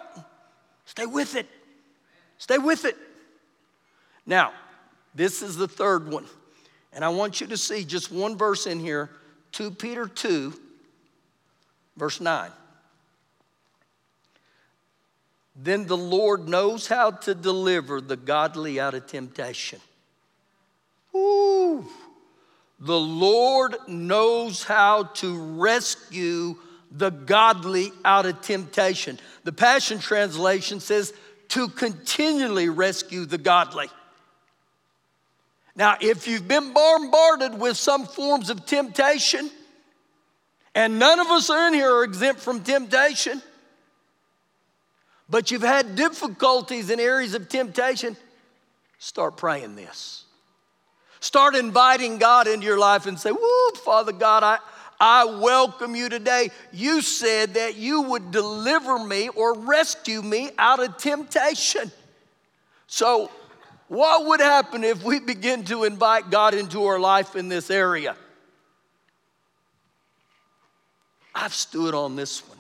Stay 0.85 1.07
with 1.07 1.37
it. 1.37 1.47
Stay 2.37 2.59
with 2.59 2.85
it. 2.85 2.99
Now, 4.27 4.53
this 5.15 5.41
is 5.41 5.57
the 5.57 5.67
third 5.67 6.13
one. 6.13 6.27
And 6.93 7.03
I 7.03 7.09
want 7.09 7.41
you 7.41 7.47
to 7.47 7.57
see 7.57 7.83
just 7.83 8.13
one 8.13 8.37
verse 8.37 8.67
in 8.67 8.79
here 8.79 9.09
2 9.53 9.71
Peter 9.71 10.07
2, 10.07 10.53
verse 11.97 12.21
9. 12.21 12.51
Then 15.57 15.87
the 15.87 15.97
Lord 15.97 16.47
knows 16.47 16.89
how 16.89 17.11
to 17.11 17.35
deliver 17.35 18.03
the 18.03 18.19
godly 18.19 18.79
out 18.79 18.93
of 18.93 19.07
temptation. 19.07 19.81
Ooh. 21.17 21.89
The 22.81 22.99
Lord 22.99 23.77
knows 23.87 24.65
how 24.65 25.05
to 25.05 25.39
rescue 25.61 26.57
the 26.91 27.11
godly 27.11 27.93
out 28.05 28.27
of 28.27 28.41
temptation. 28.41 29.19
The 29.45 29.53
Passion 29.53 29.99
Translation 29.99 30.81
says 30.81 31.13
to 31.49 31.69
continually 31.69 32.69
rescue 32.69 33.27
the 33.27 33.39
godly. 33.39 33.89
Now, 35.77 35.97
if 36.01 36.27
you've 36.27 36.49
been 36.49 36.73
bombarded 36.73 37.59
with 37.61 37.77
some 37.77 38.07
forms 38.07 38.51
of 38.51 38.67
temptation, 38.67 39.51
and 40.75 40.99
none 40.99 41.21
of 41.21 41.27
us 41.29 41.51
in 41.51 41.75
here 41.75 41.93
are 41.93 42.05
exempt 42.05 42.41
from 42.41 42.63
temptation, 42.63 43.43
but 45.29 45.51
you've 45.51 45.63
had 45.63 45.97
difficulties 45.97 46.91
in 46.91 46.99
areas 46.99 47.35
of 47.35 47.49
temptation, 47.49 48.17
start 48.99 49.37
praying 49.37 49.77
this. 49.77 50.25
Start 51.21 51.55
inviting 51.55 52.17
God 52.19 52.49
into 52.49 52.67
your 52.67 52.79
life 52.79 53.07
and 53.07 53.19
say, 53.21 53.31
Woo, 53.31 53.71
Father 53.85 54.13
God, 54.13 54.43
I, 54.43 54.59
I 54.99 55.25
welcome 55.27 55.95
you 55.95 56.09
today. 56.09 56.51
You 56.73 57.03
said 57.03 57.55
that 57.55 57.77
you 57.77 58.03
would 58.03 58.31
deliver 58.31 58.99
me 58.99 59.29
or 59.29 59.55
rescue 59.55 60.23
me 60.23 60.51
out 60.59 60.81
of 60.81 60.97
temptation. 60.97 61.93
So, 62.87 63.31
what 63.89 64.27
would 64.27 64.41
happen 64.41 64.83
if 64.83 65.03
we 65.03 65.21
begin 65.21 65.65
to 65.65 65.85
invite 65.85 66.31
God 66.31 66.55
into 66.55 66.85
our 66.85 66.99
life 66.99 67.37
in 67.37 67.49
this 67.49 67.71
area? 67.71 68.17
I've 71.35 71.55
stood 71.55 71.95
on 71.95 72.17
this 72.17 72.47
one. 72.49 72.60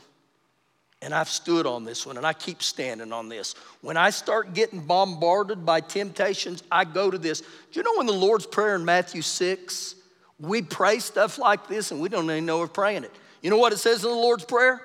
And 1.02 1.14
I've 1.14 1.28
stood 1.28 1.66
on 1.66 1.84
this 1.84 2.06
one 2.06 2.18
and 2.18 2.26
I 2.26 2.32
keep 2.34 2.62
standing 2.62 3.12
on 3.12 3.28
this. 3.28 3.54
When 3.80 3.96
I 3.96 4.10
start 4.10 4.52
getting 4.52 4.80
bombarded 4.80 5.64
by 5.64 5.80
temptations, 5.80 6.62
I 6.70 6.84
go 6.84 7.10
to 7.10 7.16
this. 7.16 7.40
Do 7.40 7.46
you 7.80 7.82
know 7.82 8.00
in 8.00 8.06
the 8.06 8.12
Lord's 8.12 8.46
Prayer 8.46 8.74
in 8.74 8.84
Matthew 8.84 9.22
6, 9.22 9.94
we 10.38 10.60
pray 10.60 10.98
stuff 10.98 11.38
like 11.38 11.68
this 11.68 11.90
and 11.90 12.00
we 12.00 12.08
don't 12.08 12.24
even 12.24 12.44
know 12.44 12.58
we're 12.58 12.66
praying 12.66 13.04
it. 13.04 13.12
You 13.42 13.48
know 13.48 13.56
what 13.56 13.72
it 13.72 13.78
says 13.78 14.04
in 14.04 14.10
the 14.10 14.16
Lord's 14.16 14.44
Prayer? 14.44 14.82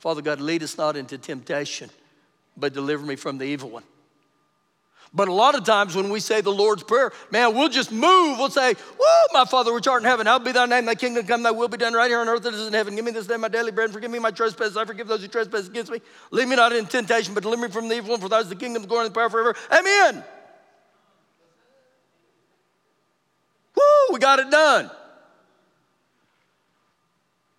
Father 0.00 0.22
God, 0.22 0.40
lead 0.40 0.64
us 0.64 0.76
not 0.76 0.96
into 0.96 1.18
temptation, 1.18 1.88
but 2.56 2.72
deliver 2.72 3.04
me 3.04 3.14
from 3.14 3.38
the 3.38 3.44
evil 3.44 3.70
one. 3.70 3.84
But 5.14 5.28
a 5.28 5.32
lot 5.32 5.54
of 5.54 5.62
times 5.62 5.94
when 5.94 6.10
we 6.10 6.18
say 6.18 6.40
the 6.40 6.50
Lord's 6.50 6.82
Prayer, 6.82 7.12
man, 7.30 7.54
we'll 7.54 7.68
just 7.68 7.92
move. 7.92 8.36
We'll 8.36 8.50
say, 8.50 8.74
Woo, 8.74 9.06
my 9.32 9.44
Father 9.44 9.72
which 9.72 9.86
art 9.86 10.02
in 10.02 10.08
heaven, 10.08 10.26
hallowed 10.26 10.44
be 10.44 10.50
thy 10.50 10.66
name, 10.66 10.86
thy 10.86 10.96
kingdom 10.96 11.24
come, 11.24 11.44
thy 11.44 11.52
will 11.52 11.68
be 11.68 11.76
done 11.76 11.92
right 11.92 12.10
here 12.10 12.18
on 12.18 12.28
earth 12.28 12.44
as 12.44 12.54
it 12.54 12.60
is 12.60 12.66
in 12.66 12.72
heaven. 12.72 12.96
Give 12.96 13.04
me 13.04 13.12
this 13.12 13.28
day 13.28 13.36
my 13.36 13.46
daily 13.46 13.70
bread, 13.70 13.84
and 13.84 13.94
forgive 13.94 14.10
me 14.10 14.18
my 14.18 14.32
trespasses. 14.32 14.76
I 14.76 14.84
forgive 14.84 15.06
those 15.06 15.22
who 15.22 15.28
trespass 15.28 15.68
against 15.68 15.92
me. 15.92 16.00
Lead 16.32 16.48
me 16.48 16.56
not 16.56 16.72
into 16.72 16.90
temptation, 16.90 17.32
but 17.32 17.44
deliver 17.44 17.62
me 17.62 17.68
from 17.68 17.88
the 17.88 17.96
evil 17.96 18.10
one, 18.10 18.20
for 18.20 18.28
thine 18.28 18.42
is 18.42 18.48
the 18.48 18.56
kingdom, 18.56 18.82
the 18.82 18.88
glory, 18.88 19.06
and 19.06 19.14
the 19.14 19.18
power 19.18 19.30
forever. 19.30 19.54
Amen. 19.70 20.24
Woo, 23.76 24.12
we 24.12 24.18
got 24.18 24.40
it 24.40 24.50
done. 24.50 24.90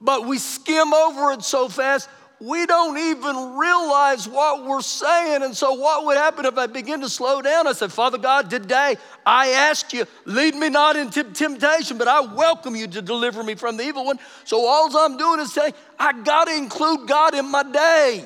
But 0.02 0.28
we 0.28 0.40
skim 0.40 0.94
over 0.94 1.32
it 1.32 1.42
so 1.42 1.70
fast, 1.70 2.10
we 2.40 2.66
don't 2.66 2.98
even 2.98 3.56
realize 3.56 4.28
what 4.28 4.66
we're 4.66 4.82
saying. 4.82 5.44
And 5.44 5.56
so, 5.56 5.74
what 5.74 6.06
would 6.06 6.18
happen 6.18 6.46
if 6.46 6.58
I 6.58 6.68
begin 6.68 7.02
to 7.02 7.10
slow 7.10 7.42
down? 7.42 7.66
I 7.66 7.72
said, 7.72 7.92
Father 7.92 8.18
God, 8.18 8.50
today 8.50 8.98
I 9.26 9.50
ask 9.50 9.94
you, 9.94 10.06
lead 10.26 10.56
me 10.56 10.70
not 10.70 10.98
into 10.98 11.24
temptation, 11.24 11.98
but 11.98 12.08
I 12.08 12.22
welcome 12.22 12.76
you 12.76 12.88
to 12.88 13.02
deliver 13.02 13.42
me 13.44 13.56
from 13.56 13.78
the 13.78 13.84
evil 13.84 14.06
one. 14.06 14.20
So, 14.44 14.66
all 14.66 14.96
I'm 14.98 15.18
doing 15.18 15.40
is 15.40 15.54
saying, 15.54 15.74
I 15.98 16.12
got 16.24 16.48
to 16.48 16.56
include 16.56 17.08
God 17.08 17.36
in 17.36 17.50
my 17.50 17.64
day. 17.64 18.26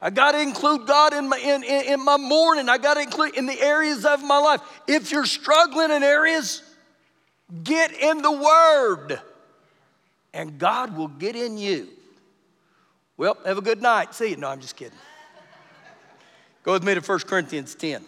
I 0.00 0.10
got 0.10 0.32
to 0.32 0.40
include 0.40 0.86
God 0.86 1.12
in 1.12 1.28
my, 1.28 1.38
in, 1.38 1.62
in, 1.62 1.94
in 1.94 2.04
my 2.04 2.16
morning. 2.16 2.68
I 2.68 2.78
got 2.78 2.94
to 2.94 3.00
include 3.00 3.34
in 3.36 3.46
the 3.46 3.60
areas 3.60 4.04
of 4.04 4.22
my 4.22 4.38
life. 4.38 4.60
If 4.86 5.10
you're 5.10 5.26
struggling 5.26 5.90
in 5.90 6.02
areas, 6.02 6.62
get 7.62 7.92
in 7.92 8.22
the 8.22 8.32
Word, 8.32 9.20
and 10.32 10.58
God 10.58 10.96
will 10.96 11.08
get 11.08 11.36
in 11.36 11.58
you. 11.58 11.88
Well, 13.16 13.38
have 13.44 13.58
a 13.58 13.62
good 13.62 13.80
night. 13.80 14.14
See 14.14 14.30
you. 14.30 14.36
No, 14.36 14.48
I'm 14.48 14.60
just 14.60 14.76
kidding. 14.76 14.98
Go 16.62 16.72
with 16.72 16.84
me 16.84 16.94
to 16.94 17.00
1 17.00 17.18
Corinthians 17.20 17.74
10. 17.74 18.04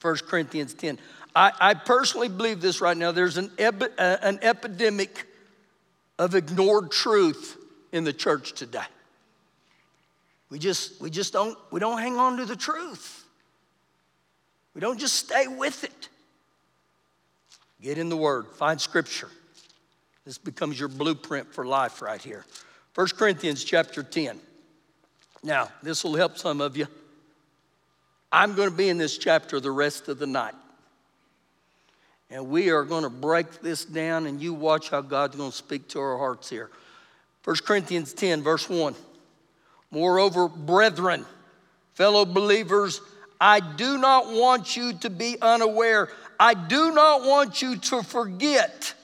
1 0.00 0.16
Corinthians 0.28 0.74
10. 0.74 0.98
I, 1.34 1.52
I 1.60 1.74
personally 1.74 2.28
believe 2.28 2.60
this 2.60 2.80
right 2.80 2.96
now. 2.96 3.12
There's 3.12 3.36
an, 3.36 3.50
uh, 3.58 4.16
an 4.22 4.38
epidemic 4.42 5.26
of 6.18 6.34
ignored 6.34 6.90
truth 6.90 7.56
in 7.90 8.04
the 8.04 8.12
church 8.12 8.52
today. 8.52 8.84
We 10.50 10.58
just, 10.58 11.00
we 11.00 11.10
just 11.10 11.32
don't, 11.32 11.58
we 11.70 11.80
don't 11.80 11.98
hang 11.98 12.16
on 12.16 12.36
to 12.36 12.44
the 12.44 12.56
truth. 12.56 13.24
We 14.74 14.80
don't 14.80 14.98
just 14.98 15.14
stay 15.14 15.46
with 15.46 15.84
it. 15.84 16.08
Get 17.80 17.98
in 17.98 18.08
the 18.08 18.16
Word, 18.16 18.46
find 18.54 18.80
Scripture. 18.80 19.28
This 20.24 20.38
becomes 20.38 20.78
your 20.78 20.88
blueprint 20.88 21.52
for 21.52 21.66
life 21.66 22.00
right 22.00 22.22
here. 22.22 22.44
1 22.94 23.06
Corinthians 23.16 23.64
chapter 23.64 24.02
10. 24.02 24.38
Now, 25.42 25.68
this 25.82 26.04
will 26.04 26.14
help 26.14 26.36
some 26.36 26.60
of 26.60 26.76
you. 26.76 26.86
I'm 28.30 28.54
going 28.54 28.70
to 28.70 28.76
be 28.76 28.88
in 28.88 28.98
this 28.98 29.18
chapter 29.18 29.60
the 29.60 29.70
rest 29.70 30.08
of 30.08 30.18
the 30.18 30.26
night. 30.26 30.54
And 32.30 32.48
we 32.48 32.70
are 32.70 32.84
going 32.84 33.02
to 33.02 33.10
break 33.10 33.60
this 33.60 33.84
down, 33.84 34.26
and 34.26 34.40
you 34.40 34.54
watch 34.54 34.88
how 34.88 35.02
God's 35.02 35.36
going 35.36 35.50
to 35.50 35.56
speak 35.56 35.88
to 35.88 36.00
our 36.00 36.16
hearts 36.16 36.48
here. 36.48 36.70
1 37.44 37.56
Corinthians 37.64 38.14
10, 38.14 38.42
verse 38.42 38.68
1. 38.68 38.94
Moreover, 39.90 40.48
brethren, 40.48 41.26
fellow 41.94 42.24
believers, 42.24 43.00
I 43.40 43.60
do 43.60 43.98
not 43.98 44.28
want 44.28 44.76
you 44.76 44.94
to 44.94 45.10
be 45.10 45.36
unaware. 45.42 46.08
I 46.38 46.54
do 46.54 46.92
not 46.92 47.22
want 47.22 47.60
you 47.60 47.76
to 47.76 48.02
forget 48.02 48.94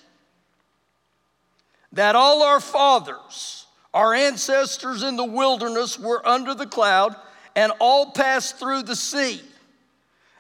that 1.93 2.15
all 2.15 2.43
our 2.43 2.61
fathers, 2.61 3.67
our 3.99 4.15
ancestors 4.15 5.03
in 5.03 5.17
the 5.17 5.25
wilderness 5.25 5.99
were 5.99 6.25
under 6.25 6.55
the 6.55 6.67
cloud 6.67 7.17
and 7.57 7.73
all 7.81 8.13
passed 8.13 8.57
through 8.57 8.85
the 8.85 8.95
sea. 8.95 9.43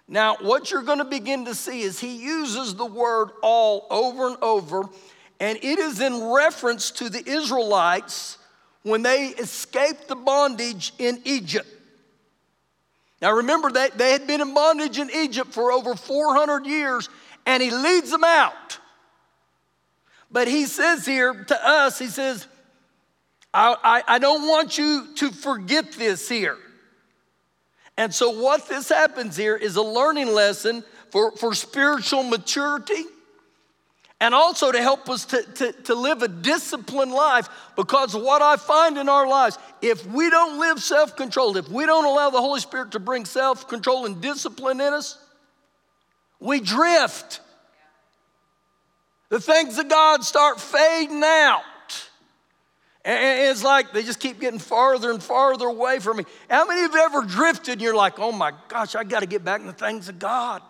Now, 0.06 0.36
what 0.40 0.70
you're 0.70 0.82
going 0.82 0.98
to 0.98 1.04
begin 1.04 1.44
to 1.46 1.56
see 1.56 1.80
is 1.80 1.98
he 1.98 2.22
uses 2.22 2.76
the 2.76 2.86
word 2.86 3.30
all 3.42 3.88
over 3.90 4.28
and 4.28 4.36
over, 4.42 4.84
and 5.40 5.58
it 5.60 5.80
is 5.80 6.00
in 6.00 6.30
reference 6.30 6.92
to 6.92 7.08
the 7.08 7.28
Israelites 7.28 8.38
when 8.84 9.02
they 9.02 9.26
escaped 9.26 10.06
the 10.06 10.14
bondage 10.14 10.92
in 11.00 11.20
Egypt. 11.24 11.66
Now, 13.20 13.32
remember 13.32 13.72
that 13.72 13.98
they 13.98 14.12
had 14.12 14.28
been 14.28 14.40
in 14.40 14.54
bondage 14.54 15.00
in 15.00 15.10
Egypt 15.10 15.52
for 15.52 15.72
over 15.72 15.96
400 15.96 16.64
years, 16.64 17.08
and 17.44 17.60
he 17.60 17.72
leads 17.72 18.12
them 18.12 18.22
out. 18.22 18.78
But 20.30 20.46
he 20.46 20.66
says 20.66 21.04
here 21.04 21.34
to 21.34 21.68
us, 21.68 21.98
he 21.98 22.06
says, 22.06 22.46
I, 23.52 23.76
I, 23.83 24.14
I 24.14 24.19
don't 24.19 24.47
want 24.47 24.78
you 24.78 25.07
to 25.17 25.31
forget 25.31 25.93
this 25.93 26.28
here. 26.28 26.59
And 27.97 28.14
so, 28.14 28.31
what 28.31 28.69
this 28.69 28.88
happens 28.88 29.37
here 29.37 29.57
is 29.57 29.76
a 29.76 29.83
learning 29.83 30.28
lesson 30.28 30.85
for, 31.11 31.33
for 31.33 31.55
spiritual 31.55 32.23
maturity 32.23 33.05
and 34.21 34.35
also 34.35 34.73
to 34.73 34.81
help 34.81 35.09
us 35.09 35.25
to, 35.26 35.43
to, 35.55 35.73
to 35.73 35.95
live 35.95 36.23
a 36.23 36.28
disciplined 36.28 37.12
life. 37.12 37.49
Because 37.76 38.17
what 38.17 38.43
I 38.43 38.57
find 38.57 38.99
in 38.99 39.09
our 39.09 39.28
lives, 39.28 39.59
if 39.81 40.05
we 40.07 40.28
don't 40.28 40.59
live 40.59 40.83
self 40.83 41.17
controlled, 41.17 41.57
if 41.57 41.69
we 41.69 41.87
don't 41.87 42.05
allow 42.05 42.31
the 42.31 42.40
Holy 42.40 42.61
Spirit 42.61 42.93
to 42.93 43.00
bring 43.00 43.25
self 43.25 43.69
control 43.69 44.07
and 44.07 44.21
discipline 44.21 44.81
in 44.81 44.93
us, 44.93 45.19
we 46.40 46.61
drift. 46.61 47.40
The 49.28 49.40
things 49.40 49.78
of 49.78 49.88
God 49.88 50.25
start 50.25 50.61
fading 50.61 51.23
out. 51.23 51.62
And 53.05 53.50
it's 53.50 53.62
like 53.62 53.93
they 53.93 54.02
just 54.02 54.21
keep 54.21 54.40
getting 54.40 54.59
farther 54.59 55.11
and 55.11 55.23
farther 55.23 55.67
away 55.67 55.99
from 55.99 56.19
me. 56.19 56.25
How 56.50 56.67
many 56.67 56.85
of 56.85 56.93
you 56.93 57.00
ever 57.00 57.23
drifted 57.23 57.73
and 57.73 57.81
you're 57.81 57.95
like, 57.95 58.19
oh 58.19 58.33
my 58.33 58.52
gosh, 58.69 58.95
I 58.95 59.05
got 59.05 59.21
to 59.21 59.26
get 59.26 59.45
back 59.45 59.61
in 59.61 59.67
the 59.67 59.73
things 59.73 60.09
of 60.09 60.19
God? 60.19 60.62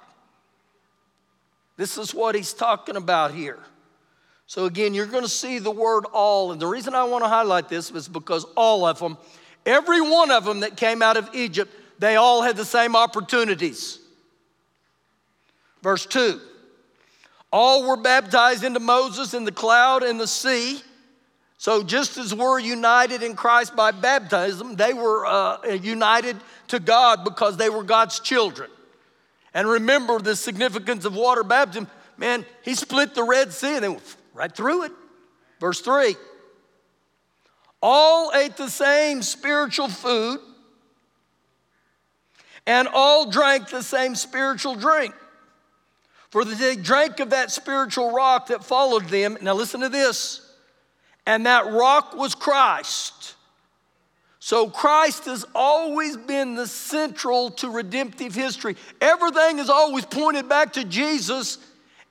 This 1.77 1.97
is 1.97 2.13
what 2.13 2.35
he's 2.35 2.53
talking 2.53 2.97
about 2.97 3.33
here. 3.33 3.59
So, 4.47 4.65
again, 4.65 4.95
you're 4.95 5.07
going 5.07 5.25
to 5.25 5.29
see 5.29 5.59
the 5.59 5.71
word 5.71 6.07
all. 6.13 6.53
And 6.53 6.61
the 6.61 6.67
reason 6.67 6.95
I 6.95 7.05
want 7.05 7.23
to 7.23 7.29
highlight 7.29 7.69
this 7.69 7.91
is 7.91 8.09
because 8.09 8.45
all 8.57 8.85
of 8.85 8.99
them, 8.99 9.19
every 9.67 10.01
one 10.01 10.31
of 10.31 10.45
them 10.45 10.61
that 10.61 10.77
came 10.77 11.03
out 11.03 11.17
of 11.17 11.29
Egypt, 11.35 11.73
they 11.99 12.17
all 12.17 12.43
had 12.43 12.57
the 12.57 12.65
same 12.65 12.97
opportunities. 12.97 13.99
Verse 15.83 16.07
2 16.07 16.41
All 17.53 17.87
were 17.87 17.97
baptized 17.97 18.65
into 18.65 18.81
Moses 18.81 19.35
in 19.35 19.45
the 19.45 19.53
cloud 19.53 20.03
and 20.03 20.19
the 20.19 20.27
sea. 20.27 20.81
So, 21.61 21.83
just 21.83 22.17
as 22.19 22.33
we're 22.33 22.61
united 22.61 23.25
in 23.25 23.35
Christ 23.35 23.75
by 23.75 23.91
baptism, 23.91 24.77
they 24.77 24.95
were 24.95 25.27
uh, 25.27 25.67
united 25.67 26.37
to 26.69 26.79
God 26.79 27.25
because 27.25 27.57
they 27.57 27.69
were 27.69 27.83
God's 27.83 28.21
children. 28.21 28.71
And 29.53 29.69
remember 29.69 30.21
the 30.21 30.37
significance 30.37 31.05
of 31.05 31.17
water 31.17 31.43
baptism. 31.43 31.89
Man, 32.17 32.47
he 32.63 32.77
split 32.77 33.13
the 33.13 33.25
Red 33.25 33.53
Sea 33.53 33.75
and 33.75 33.85
they 33.85 33.89
went 33.89 34.17
right 34.35 34.55
through 34.55 34.85
it. 34.85 34.93
Verse 35.59 35.81
3 35.81 36.15
All 37.83 38.31
ate 38.37 38.57
the 38.57 38.71
same 38.71 39.21
spiritual 39.21 39.89
food 39.89 40.39
and 42.69 42.87
all 42.87 43.31
drank 43.31 43.69
the 43.69 43.83
same 43.83 44.15
spiritual 44.15 44.77
drink. 44.77 45.13
For 46.31 46.45
they 46.45 46.77
drank 46.77 47.19
of 47.19 47.31
that 47.31 47.51
spiritual 47.51 48.13
rock 48.13 48.47
that 48.49 48.63
followed 48.63 49.07
them. 49.07 49.39
Now, 49.41 49.55
listen 49.55 49.81
to 49.81 49.89
this 49.89 50.48
and 51.29 51.45
that 51.45 51.67
rock 51.67 52.17
was 52.17 52.35
Christ. 52.35 53.35
So 54.41 54.71
Christ 54.71 55.27
has 55.27 55.45
always 55.55 56.17
been 56.17 56.55
the 56.55 56.67
central 56.67 57.51
to 57.51 57.69
redemptive 57.69 58.35
history. 58.35 58.77
Everything 58.99 59.59
has 59.59 59.69
always 59.69 60.07
pointed 60.07 60.49
back 60.49 60.73
to 60.73 60.85
Jesus, 60.85 61.59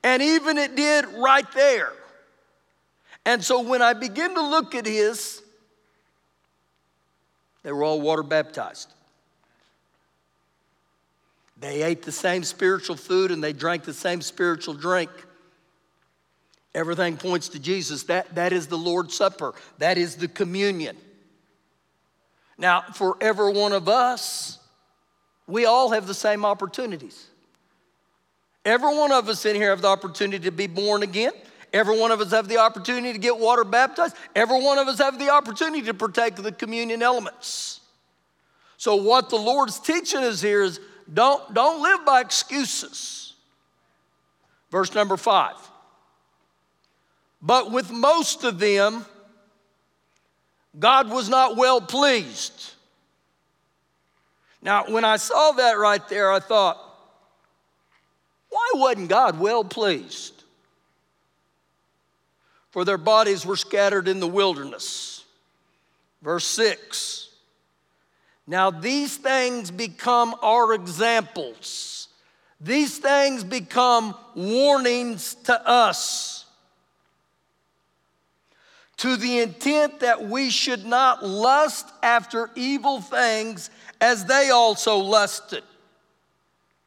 and 0.04 0.22
even 0.22 0.56
it 0.56 0.76
did 0.76 1.04
right 1.16 1.50
there. 1.52 1.92
And 3.26 3.42
so 3.42 3.60
when 3.60 3.82
I 3.82 3.92
begin 3.92 4.36
to 4.36 4.40
look 4.40 4.76
at 4.76 4.86
his, 4.86 5.42
they 7.64 7.72
were 7.72 7.82
all 7.82 8.00
water 8.00 8.22
baptized. 8.22 8.88
They 11.58 11.82
ate 11.82 12.02
the 12.02 12.12
same 12.12 12.44
spiritual 12.44 12.94
food 12.94 13.32
and 13.32 13.42
they 13.42 13.52
drank 13.52 13.82
the 13.82 13.92
same 13.92 14.22
spiritual 14.22 14.74
drink. 14.74 15.10
Everything 16.74 17.16
points 17.16 17.48
to 17.50 17.58
Jesus. 17.58 18.04
That, 18.04 18.34
that 18.34 18.52
is 18.52 18.66
the 18.66 18.78
Lord's 18.78 19.14
Supper, 19.14 19.54
that 19.78 19.98
is 19.98 20.16
the 20.16 20.28
communion. 20.28 20.96
Now, 22.56 22.82
for 22.94 23.16
every 23.20 23.52
one 23.52 23.72
of 23.72 23.88
us, 23.88 24.58
we 25.46 25.64
all 25.64 25.90
have 25.90 26.06
the 26.06 26.14
same 26.14 26.44
opportunities. 26.44 27.28
Every 28.64 28.94
one 28.94 29.12
of 29.12 29.28
us 29.28 29.46
in 29.46 29.54
here 29.56 29.70
have 29.70 29.80
the 29.80 29.88
opportunity 29.88 30.44
to 30.44 30.50
be 30.50 30.66
born 30.66 31.02
again. 31.02 31.32
Every 31.72 31.98
one 31.98 32.10
of 32.10 32.20
us 32.20 32.32
have 32.32 32.48
the 32.48 32.58
opportunity 32.58 33.12
to 33.12 33.18
get 33.18 33.38
water 33.38 33.64
baptized. 33.64 34.16
Every 34.34 34.60
one 34.62 34.78
of 34.78 34.88
us 34.88 34.98
have 34.98 35.18
the 35.18 35.30
opportunity 35.30 35.82
to 35.86 35.94
partake 35.94 36.38
of 36.38 36.44
the 36.44 36.52
communion 36.52 37.02
elements. 37.02 37.80
So, 38.76 38.96
what 38.96 39.30
the 39.30 39.36
Lord's 39.36 39.78
teaching 39.78 40.20
us 40.20 40.40
here 40.40 40.62
is 40.62 40.80
don't, 41.12 41.54
don't 41.54 41.82
live 41.82 42.04
by 42.04 42.20
excuses. 42.20 43.34
Verse 44.70 44.94
number 44.94 45.16
five. 45.16 45.56
But 47.40 47.70
with 47.70 47.90
most 47.90 48.44
of 48.44 48.58
them, 48.58 49.04
God 50.78 51.08
was 51.10 51.28
not 51.28 51.56
well 51.56 51.80
pleased. 51.80 52.72
Now, 54.60 54.84
when 54.88 55.04
I 55.04 55.16
saw 55.16 55.52
that 55.52 55.78
right 55.78 56.06
there, 56.08 56.32
I 56.32 56.40
thought, 56.40 56.78
why 58.48 58.70
wasn't 58.74 59.08
God 59.08 59.38
well 59.38 59.62
pleased? 59.64 60.42
For 62.70 62.84
their 62.84 62.98
bodies 62.98 63.46
were 63.46 63.56
scattered 63.56 64.08
in 64.08 64.20
the 64.20 64.26
wilderness. 64.26 65.24
Verse 66.22 66.44
6 66.46 67.28
Now 68.46 68.70
these 68.70 69.16
things 69.16 69.70
become 69.70 70.34
our 70.42 70.74
examples, 70.74 72.08
these 72.60 72.98
things 72.98 73.44
become 73.44 74.14
warnings 74.34 75.34
to 75.44 75.68
us 75.68 76.37
to 78.98 79.16
the 79.16 79.38
intent 79.38 80.00
that 80.00 80.28
we 80.28 80.50
should 80.50 80.84
not 80.84 81.24
lust 81.24 81.88
after 82.02 82.50
evil 82.54 83.00
things 83.00 83.70
as 84.00 84.24
they 84.26 84.50
also 84.50 84.98
lusted, 84.98 85.62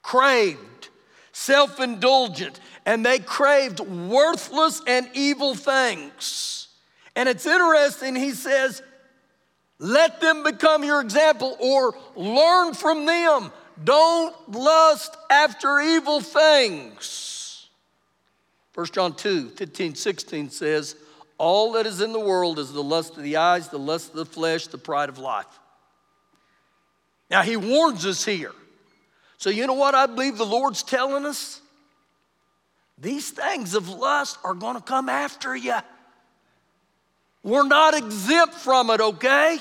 craved, 0.01 0.89
self 1.31 1.79
indulgent, 1.79 2.59
and 2.85 3.05
they 3.05 3.19
craved 3.19 3.79
worthless 3.79 4.81
and 4.87 5.09
evil 5.13 5.55
things. 5.55 6.67
And 7.15 7.27
it's 7.27 7.45
interesting, 7.45 8.15
he 8.15 8.31
says, 8.31 8.81
let 9.79 10.21
them 10.21 10.43
become 10.43 10.83
your 10.83 11.01
example 11.01 11.57
or 11.59 11.95
learn 12.15 12.73
from 12.73 13.05
them. 13.05 13.51
Don't 13.83 14.51
lust 14.51 15.17
after 15.29 15.79
evil 15.79 16.21
things. 16.21 17.67
1 18.75 18.85
John 18.87 19.15
2 19.15 19.49
15, 19.49 19.95
16 19.95 20.49
says, 20.49 20.95
all 21.41 21.71
that 21.71 21.87
is 21.87 22.01
in 22.01 22.13
the 22.13 22.19
world 22.19 22.59
is 22.59 22.71
the 22.71 22.83
lust 22.83 23.17
of 23.17 23.23
the 23.23 23.37
eyes, 23.37 23.67
the 23.69 23.79
lust 23.79 24.11
of 24.11 24.15
the 24.15 24.25
flesh, 24.25 24.67
the 24.67 24.77
pride 24.77 25.09
of 25.09 25.17
life. 25.17 25.47
Now, 27.31 27.41
he 27.41 27.57
warns 27.57 28.05
us 28.05 28.23
here. 28.23 28.51
So, 29.39 29.49
you 29.49 29.65
know 29.65 29.73
what 29.73 29.95
I 29.95 30.05
believe 30.05 30.37
the 30.37 30.45
Lord's 30.45 30.83
telling 30.83 31.25
us? 31.25 31.59
These 32.99 33.31
things 33.31 33.73
of 33.73 33.89
lust 33.89 34.37
are 34.43 34.53
going 34.53 34.75
to 34.75 34.83
come 34.83 35.09
after 35.09 35.55
you. 35.55 35.79
We're 37.41 37.65
not 37.65 37.97
exempt 37.97 38.53
from 38.53 38.91
it, 38.91 39.01
okay? 39.01 39.57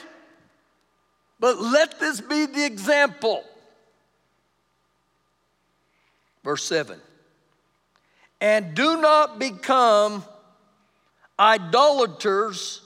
But 1.39 1.63
let 1.63 1.99
this 1.99 2.21
be 2.21 2.45
the 2.45 2.67
example. 2.67 3.43
Verse 6.45 6.63
7 6.65 7.01
And 8.39 8.75
do 8.75 9.01
not 9.01 9.39
become 9.39 10.25
idolaters, 11.41 12.83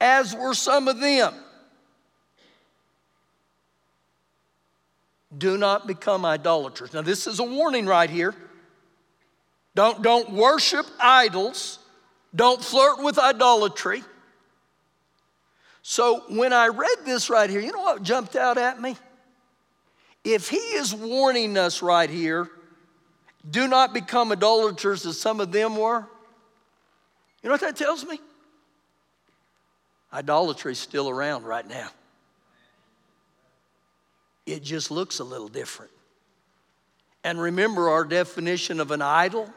as 0.00 0.34
were 0.34 0.54
some 0.54 0.88
of 0.88 1.00
them. 1.00 1.32
Do 5.36 5.56
not 5.56 5.86
become 5.86 6.24
idolaters. 6.24 6.92
Now, 6.92 7.02
this 7.02 7.28
is 7.28 7.38
a 7.38 7.44
warning 7.44 7.86
right 7.86 8.10
here. 8.10 8.34
Don't, 9.76 10.02
don't 10.02 10.32
worship 10.32 10.86
idols. 10.98 11.78
Don't 12.34 12.62
flirt 12.62 13.02
with 13.02 13.18
idolatry. 13.18 14.02
So, 15.82 16.24
when 16.28 16.52
I 16.52 16.68
read 16.68 16.98
this 17.04 17.30
right 17.30 17.48
here, 17.48 17.60
you 17.60 17.72
know 17.72 17.80
what 17.80 18.02
jumped 18.02 18.34
out 18.34 18.58
at 18.58 18.80
me? 18.80 18.96
If 20.24 20.48
he 20.48 20.58
is 20.58 20.94
warning 20.94 21.56
us 21.56 21.80
right 21.80 22.10
here, 22.10 22.50
do 23.48 23.66
not 23.66 23.94
become 23.94 24.32
idolaters 24.32 25.06
as 25.06 25.18
some 25.18 25.40
of 25.40 25.52
them 25.52 25.76
were, 25.76 26.06
you 27.42 27.48
know 27.48 27.54
what 27.54 27.60
that 27.60 27.76
tells 27.76 28.04
me? 28.04 28.18
Idolatry 30.12 30.72
is 30.72 30.78
still 30.78 31.08
around 31.08 31.44
right 31.44 31.66
now. 31.66 31.88
It 34.46 34.62
just 34.62 34.90
looks 34.90 35.20
a 35.20 35.24
little 35.24 35.48
different. 35.48 35.92
And 37.22 37.40
remember, 37.40 37.90
our 37.90 38.04
definition 38.04 38.80
of 38.80 38.90
an 38.90 39.02
idol 39.02 39.48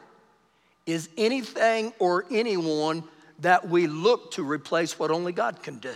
is 0.86 1.08
anything 1.16 1.92
or 1.98 2.24
anyone 2.30 3.02
that 3.40 3.68
we 3.68 3.86
look 3.86 4.32
to 4.32 4.44
replace 4.44 4.98
what 4.98 5.10
only 5.10 5.32
God 5.32 5.62
can 5.62 5.78
do. 5.78 5.94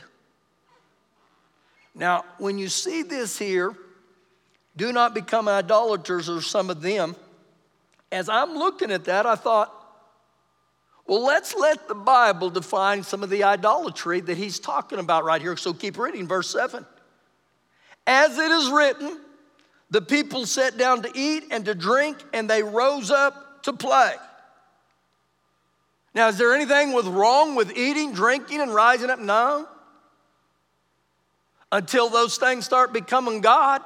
Now, 1.95 2.25
when 2.39 2.59
you 2.59 2.69
see 2.69 3.03
this 3.03 3.39
here, 3.39 3.75
do 4.77 4.93
not 4.93 5.15
become 5.15 5.49
idolaters 5.49 6.29
or 6.29 6.41
some 6.41 6.71
of 6.71 6.81
them. 6.81 7.17
As 8.11 8.29
I'm 8.29 8.55
looking 8.55 8.91
at 8.91 9.05
that, 9.05 9.27
I 9.27 9.35
thought, 9.35 9.75
well, 11.09 11.25
let's 11.25 11.55
let 11.55 11.89
the 11.89 11.95
Bible 11.95 12.51
define 12.51 13.03
some 13.03 13.23
of 13.23 13.31
the 13.31 13.43
idolatry 13.43 14.21
that 14.21 14.37
he's 14.37 14.59
talking 14.59 14.99
about 14.99 15.25
right 15.25 15.41
here. 15.41 15.57
So 15.57 15.73
keep 15.73 15.99
reading 15.99 16.29
verse 16.29 16.51
7. 16.51 16.85
As 18.07 18.39
it 18.39 18.51
is 18.51 18.71
written, 18.71 19.19
the 19.91 20.03
people 20.03 20.45
sat 20.45 20.77
down 20.77 21.03
to 21.03 21.11
eat 21.15 21.45
and 21.51 21.65
to 21.65 21.75
drink, 21.75 22.19
and 22.35 22.49
they 22.49 22.63
rose 22.63 23.11
up 23.11 23.63
to 23.63 23.73
play. 23.73 24.13
Now, 26.15 26.29
is 26.29 26.37
there 26.37 26.55
anything 26.55 26.93
with 26.93 27.07
wrong 27.07 27.55
with 27.55 27.75
eating, 27.75 28.13
drinking, 28.13 28.61
and 28.61 28.75
rising 28.75 29.09
up? 29.09 29.19
No. 29.19 29.67
Until 31.73 32.11
those 32.11 32.37
things 32.37 32.67
start 32.67 32.93
becoming 32.93 33.41
God. 33.41 33.83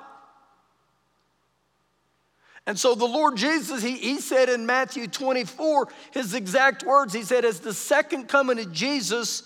And 2.67 2.79
so 2.79 2.95
the 2.95 3.07
Lord 3.07 3.37
Jesus, 3.37 3.83
he, 3.83 3.97
he 3.97 4.21
said 4.21 4.49
in 4.49 4.67
Matthew 4.67 5.09
24, 5.09 5.89
his 6.13 6.35
exact 6.35 6.85
words, 6.85 7.13
he 7.13 7.23
said, 7.23 7.45
as 7.45 7.61
the 7.61 7.75
second 7.75 8.29
coming 8.29 8.59
of 8.61 8.73
Jesus, 8.73 9.43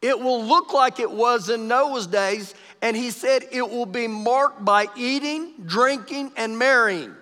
it 0.00 0.18
will 0.18 0.44
look 0.44 0.72
like 0.72 1.00
it 1.00 1.10
was 1.10 1.48
in 1.48 1.66
Noah's 1.66 2.06
days. 2.06 2.54
And 2.80 2.96
he 2.96 3.10
said, 3.10 3.46
it 3.50 3.68
will 3.68 3.86
be 3.86 4.06
marked 4.06 4.64
by 4.64 4.86
eating, 4.96 5.54
drinking, 5.66 6.32
and 6.36 6.56
marrying. 6.58 7.14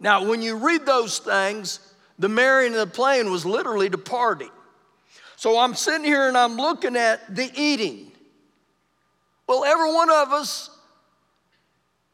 Now, 0.00 0.24
when 0.28 0.42
you 0.42 0.56
read 0.56 0.84
those 0.84 1.18
things, 1.18 1.80
the 2.18 2.28
marrying 2.28 2.72
and 2.72 2.80
the 2.80 2.86
playing 2.86 3.30
was 3.30 3.46
literally 3.46 3.88
to 3.88 3.98
party. 3.98 4.48
So 5.36 5.58
I'm 5.58 5.74
sitting 5.74 6.04
here 6.04 6.28
and 6.28 6.36
I'm 6.36 6.56
looking 6.56 6.96
at 6.96 7.34
the 7.34 7.50
eating. 7.54 8.10
Well, 9.46 9.64
every 9.64 9.92
one 9.92 10.10
of 10.10 10.32
us 10.32 10.70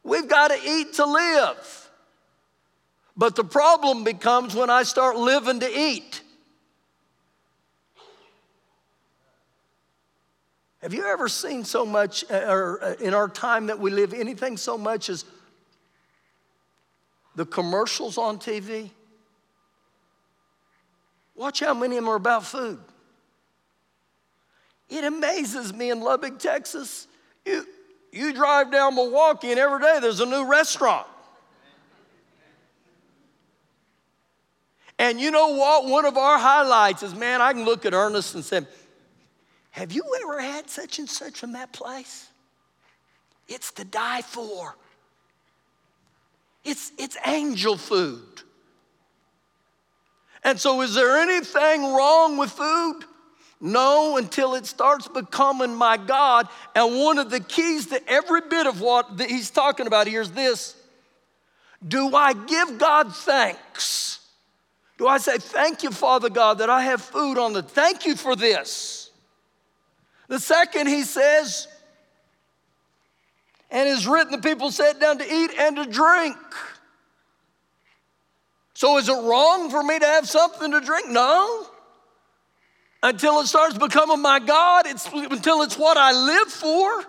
We've 0.04 0.28
got 0.28 0.48
to 0.48 0.58
eat 0.64 0.94
to 0.94 1.06
live. 1.06 1.90
But 3.16 3.36
the 3.36 3.44
problem 3.44 4.04
becomes 4.04 4.54
when 4.54 4.70
I 4.70 4.82
start 4.82 5.16
living 5.16 5.60
to 5.60 5.70
eat. 5.70 6.22
Have 10.80 10.92
you 10.92 11.06
ever 11.06 11.28
seen 11.28 11.64
so 11.64 11.86
much, 11.86 12.24
uh, 12.28 12.44
or 12.48 12.82
uh, 12.82 12.94
in 12.94 13.14
our 13.14 13.28
time 13.28 13.66
that 13.66 13.78
we 13.78 13.90
live, 13.90 14.12
anything 14.12 14.56
so 14.56 14.76
much 14.76 15.08
as 15.08 15.24
the 17.36 17.46
commercials 17.46 18.18
on 18.18 18.38
TV? 18.38 18.90
Watch 21.36 21.60
how 21.60 21.74
many 21.74 21.96
of 21.96 22.04
them 22.04 22.10
are 22.10 22.16
about 22.16 22.44
food. 22.44 22.80
It 24.88 25.04
amazes 25.04 25.72
me 25.72 25.90
in 25.90 26.00
Lubbock, 26.00 26.40
Texas. 26.40 27.06
You, 27.46 27.64
you 28.12 28.33
drive 28.35 28.70
down 28.70 28.94
Milwaukee, 28.94 29.51
and 29.51 29.59
every 29.59 29.81
day 29.81 29.98
there's 30.01 30.20
a 30.20 30.27
new 30.27 30.44
restaurant. 30.44 31.07
And 34.98 35.20
you 35.20 35.31
know 35.31 35.48
what? 35.48 35.87
One 35.87 36.05
of 36.05 36.16
our 36.16 36.38
highlights 36.38 37.03
is 37.03 37.14
man, 37.14 37.40
I 37.40 37.53
can 37.53 37.64
look 37.64 37.85
at 37.87 37.94
Ernest 37.94 38.35
and 38.35 38.44
say, 38.44 38.61
Have 39.70 39.90
you 39.90 40.05
ever 40.22 40.40
had 40.40 40.70
such 40.70 40.98
and 40.98 41.09
such 41.09 41.40
from 41.40 41.53
that 41.55 41.72
place? 41.72 42.29
It's 43.48 43.72
to 43.72 43.85
die 43.85 44.22
for. 44.22 44.77
It's, 46.64 46.92
it's 46.98 47.16
angel 47.27 47.77
food. 47.77 48.42
And 50.44 50.61
so, 50.61 50.81
is 50.83 50.94
there 50.94 51.18
anything 51.18 51.83
wrong 51.83 52.37
with 52.37 52.51
food? 52.51 53.05
No, 53.64 54.16
until 54.16 54.57
it 54.57 54.66
starts 54.66 55.07
becoming 55.07 55.72
my 55.72 55.96
God. 55.96 56.48
And 56.75 56.98
one 56.98 57.18
of 57.18 57.31
the 57.31 57.38
keys 57.38 57.87
to 57.87 58.09
every 58.11 58.40
bit 58.40 58.66
of 58.66 58.81
what 58.81 59.20
he's 59.20 59.51
talking 59.51 59.87
about 59.87 60.09
here 60.09 60.20
is 60.20 60.33
this 60.33 60.75
Do 61.87 62.14
I 62.14 62.33
give 62.33 62.79
God 62.79 63.14
thanks? 63.14 64.18
Do 64.98 65.07
I 65.07 65.18
say, 65.18 65.38
Thank 65.38 65.85
you, 65.85 65.92
Father 65.92 66.29
God, 66.29 66.59
that 66.59 66.70
I 66.70 66.83
have 66.83 67.01
food 67.01 67.38
on 67.38 67.53
the, 67.53 67.62
thank 67.62 68.05
you 68.05 68.16
for 68.16 68.35
this? 68.35 69.11
The 70.27 70.40
second, 70.40 70.88
he 70.88 71.05
says, 71.05 71.68
and 73.70 73.88
is 73.88 74.09
written, 74.09 74.33
the 74.33 74.38
people 74.38 74.72
sat 74.72 74.98
down 74.98 75.18
to 75.18 75.25
eat 75.25 75.51
and 75.59 75.77
to 75.77 75.87
drink. 75.87 76.37
So 78.75 78.98
is 78.98 79.09
it 79.09 79.12
wrong 79.12 79.70
for 79.70 79.83
me 79.85 79.98
to 80.01 80.07
have 80.07 80.29
something 80.29 80.72
to 80.72 80.81
drink? 80.81 81.09
No 81.09 81.68
until 83.02 83.40
it 83.40 83.46
starts 83.46 83.76
becoming 83.76 84.20
my 84.20 84.38
God, 84.38 84.86
it's, 84.86 85.06
until 85.12 85.62
it's 85.62 85.76
what 85.76 85.96
I 85.96 86.12
live 86.12 86.48
for. 86.48 87.04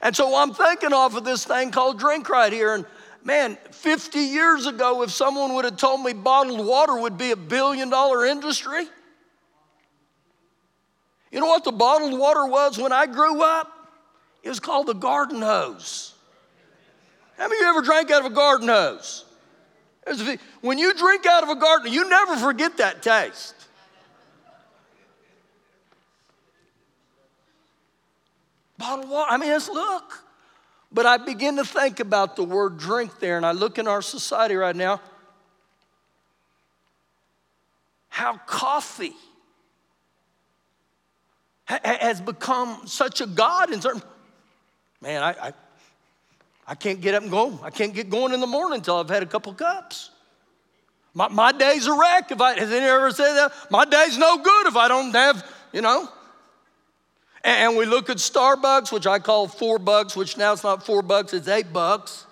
And 0.00 0.14
so 0.14 0.36
I'm 0.36 0.54
thinking 0.54 0.92
off 0.92 1.16
of 1.16 1.24
this 1.24 1.44
thing 1.44 1.70
called 1.70 1.98
drink 1.98 2.28
right 2.28 2.52
here. 2.52 2.74
And 2.74 2.86
man, 3.24 3.58
50 3.72 4.18
years 4.20 4.66
ago, 4.66 5.02
if 5.02 5.10
someone 5.10 5.54
would 5.54 5.64
have 5.64 5.76
told 5.76 6.04
me 6.04 6.12
bottled 6.12 6.64
water 6.64 6.98
would 6.98 7.18
be 7.18 7.32
a 7.32 7.36
billion 7.36 7.90
dollar 7.90 8.24
industry, 8.24 8.86
you 11.32 11.40
know 11.40 11.46
what 11.46 11.64
the 11.64 11.72
bottled 11.72 12.18
water 12.18 12.46
was 12.46 12.78
when 12.78 12.92
I 12.92 13.06
grew 13.06 13.42
up? 13.42 13.72
It 14.42 14.48
was 14.48 14.60
called 14.60 14.86
the 14.86 14.94
garden 14.94 15.42
hose. 15.42 16.14
How 17.36 17.48
many 17.48 17.56
of 17.56 17.60
you 17.62 17.68
ever 17.68 17.82
drank 17.82 18.10
out 18.10 18.24
of 18.24 18.32
a 18.32 18.34
garden 18.34 18.68
hose? 18.68 19.24
When 20.62 20.78
you 20.78 20.94
drink 20.94 21.26
out 21.26 21.42
of 21.42 21.50
a 21.50 21.56
garden, 21.56 21.92
you 21.92 22.08
never 22.08 22.36
forget 22.36 22.78
that 22.78 23.02
taste. 23.02 23.57
Bottled 28.78 29.10
water. 29.10 29.30
I 29.30 29.36
mean, 29.36 29.50
let's 29.50 29.68
look. 29.68 30.24
But 30.90 31.04
I 31.04 31.18
begin 31.18 31.56
to 31.56 31.64
think 31.64 32.00
about 32.00 32.36
the 32.36 32.44
word 32.44 32.78
drink 32.78 33.18
there, 33.18 33.36
and 33.36 33.44
I 33.44 33.52
look 33.52 33.78
in 33.78 33.86
our 33.86 34.00
society 34.00 34.54
right 34.54 34.74
now 34.74 35.00
how 38.08 38.36
coffee 38.46 39.14
has 41.66 42.20
become 42.20 42.80
such 42.86 43.20
a 43.20 43.26
god 43.26 43.72
in 43.72 43.80
certain. 43.80 44.02
Man, 45.00 45.22
I, 45.22 45.30
I, 45.30 45.52
I 46.66 46.74
can't 46.74 47.00
get 47.00 47.14
up 47.14 47.22
and 47.22 47.30
go. 47.30 47.60
I 47.62 47.70
can't 47.70 47.94
get 47.94 48.10
going 48.10 48.32
in 48.32 48.40
the 48.40 48.46
morning 48.46 48.78
until 48.78 48.96
I've 48.96 49.08
had 49.08 49.22
a 49.22 49.26
couple 49.26 49.52
cups. 49.54 50.10
My, 51.14 51.28
my 51.28 51.52
day's 51.52 51.86
a 51.86 51.92
wreck. 51.92 52.32
If 52.32 52.40
I, 52.40 52.58
has 52.58 52.72
anyone 52.72 52.88
ever 52.88 53.10
said 53.12 53.34
that? 53.34 53.52
My 53.70 53.84
day's 53.84 54.18
no 54.18 54.38
good 54.38 54.66
if 54.66 54.76
I 54.76 54.88
don't 54.88 55.14
have, 55.14 55.48
you 55.72 55.82
know, 55.82 56.08
and 57.44 57.76
we 57.76 57.86
look 57.86 58.10
at 58.10 58.16
Starbucks, 58.16 58.92
which 58.92 59.06
I 59.06 59.18
call 59.18 59.46
four 59.46 59.78
bucks, 59.78 60.16
which 60.16 60.36
now 60.36 60.52
it's 60.52 60.64
not 60.64 60.84
four 60.84 61.02
bucks, 61.02 61.32
it's 61.32 61.48
eight 61.48 61.72
bucks. 61.72 62.26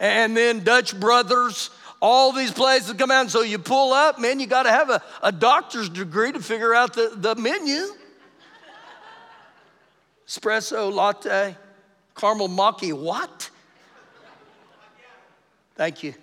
and 0.00 0.36
then 0.36 0.64
Dutch 0.64 0.98
Brothers, 0.98 1.70
all 2.00 2.32
these 2.32 2.50
places 2.50 2.92
come 2.94 3.10
out. 3.10 3.22
And 3.22 3.30
so 3.30 3.42
you 3.42 3.58
pull 3.58 3.92
up, 3.92 4.18
man, 4.18 4.40
you 4.40 4.46
got 4.46 4.64
to 4.64 4.70
have 4.70 4.90
a, 4.90 5.02
a 5.22 5.32
doctor's 5.32 5.88
degree 5.88 6.32
to 6.32 6.40
figure 6.40 6.74
out 6.74 6.94
the, 6.94 7.12
the 7.14 7.34
menu. 7.36 7.86
Espresso, 10.26 10.92
latte, 10.92 11.56
caramel 12.14 12.48
macchiato, 12.48 13.00
what? 13.00 13.50
Thank 15.74 16.02
you. 16.02 16.14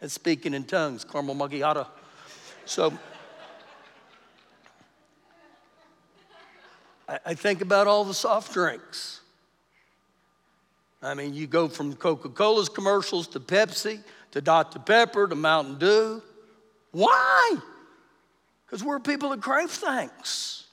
That's 0.00 0.14
speaking 0.14 0.54
in 0.54 0.64
tongues, 0.64 1.04
caramel 1.04 1.34
macchiato. 1.34 1.86
So, 2.64 2.96
I 7.08 7.34
think 7.34 7.60
about 7.60 7.86
all 7.86 8.04
the 8.04 8.14
soft 8.14 8.52
drinks. 8.52 9.20
I 11.02 11.14
mean, 11.14 11.34
you 11.34 11.46
go 11.46 11.68
from 11.68 11.94
Coca 11.94 12.28
Cola's 12.28 12.68
commercials 12.68 13.28
to 13.28 13.40
Pepsi 13.40 14.00
to 14.32 14.40
Dr. 14.40 14.80
Pepper 14.80 15.28
to 15.28 15.36
Mountain 15.36 15.78
Dew. 15.78 16.22
Why? 16.90 17.56
Because 18.66 18.82
we're 18.82 18.98
people 18.98 19.28
that 19.30 19.40
crave 19.40 19.70
things. 19.70 20.64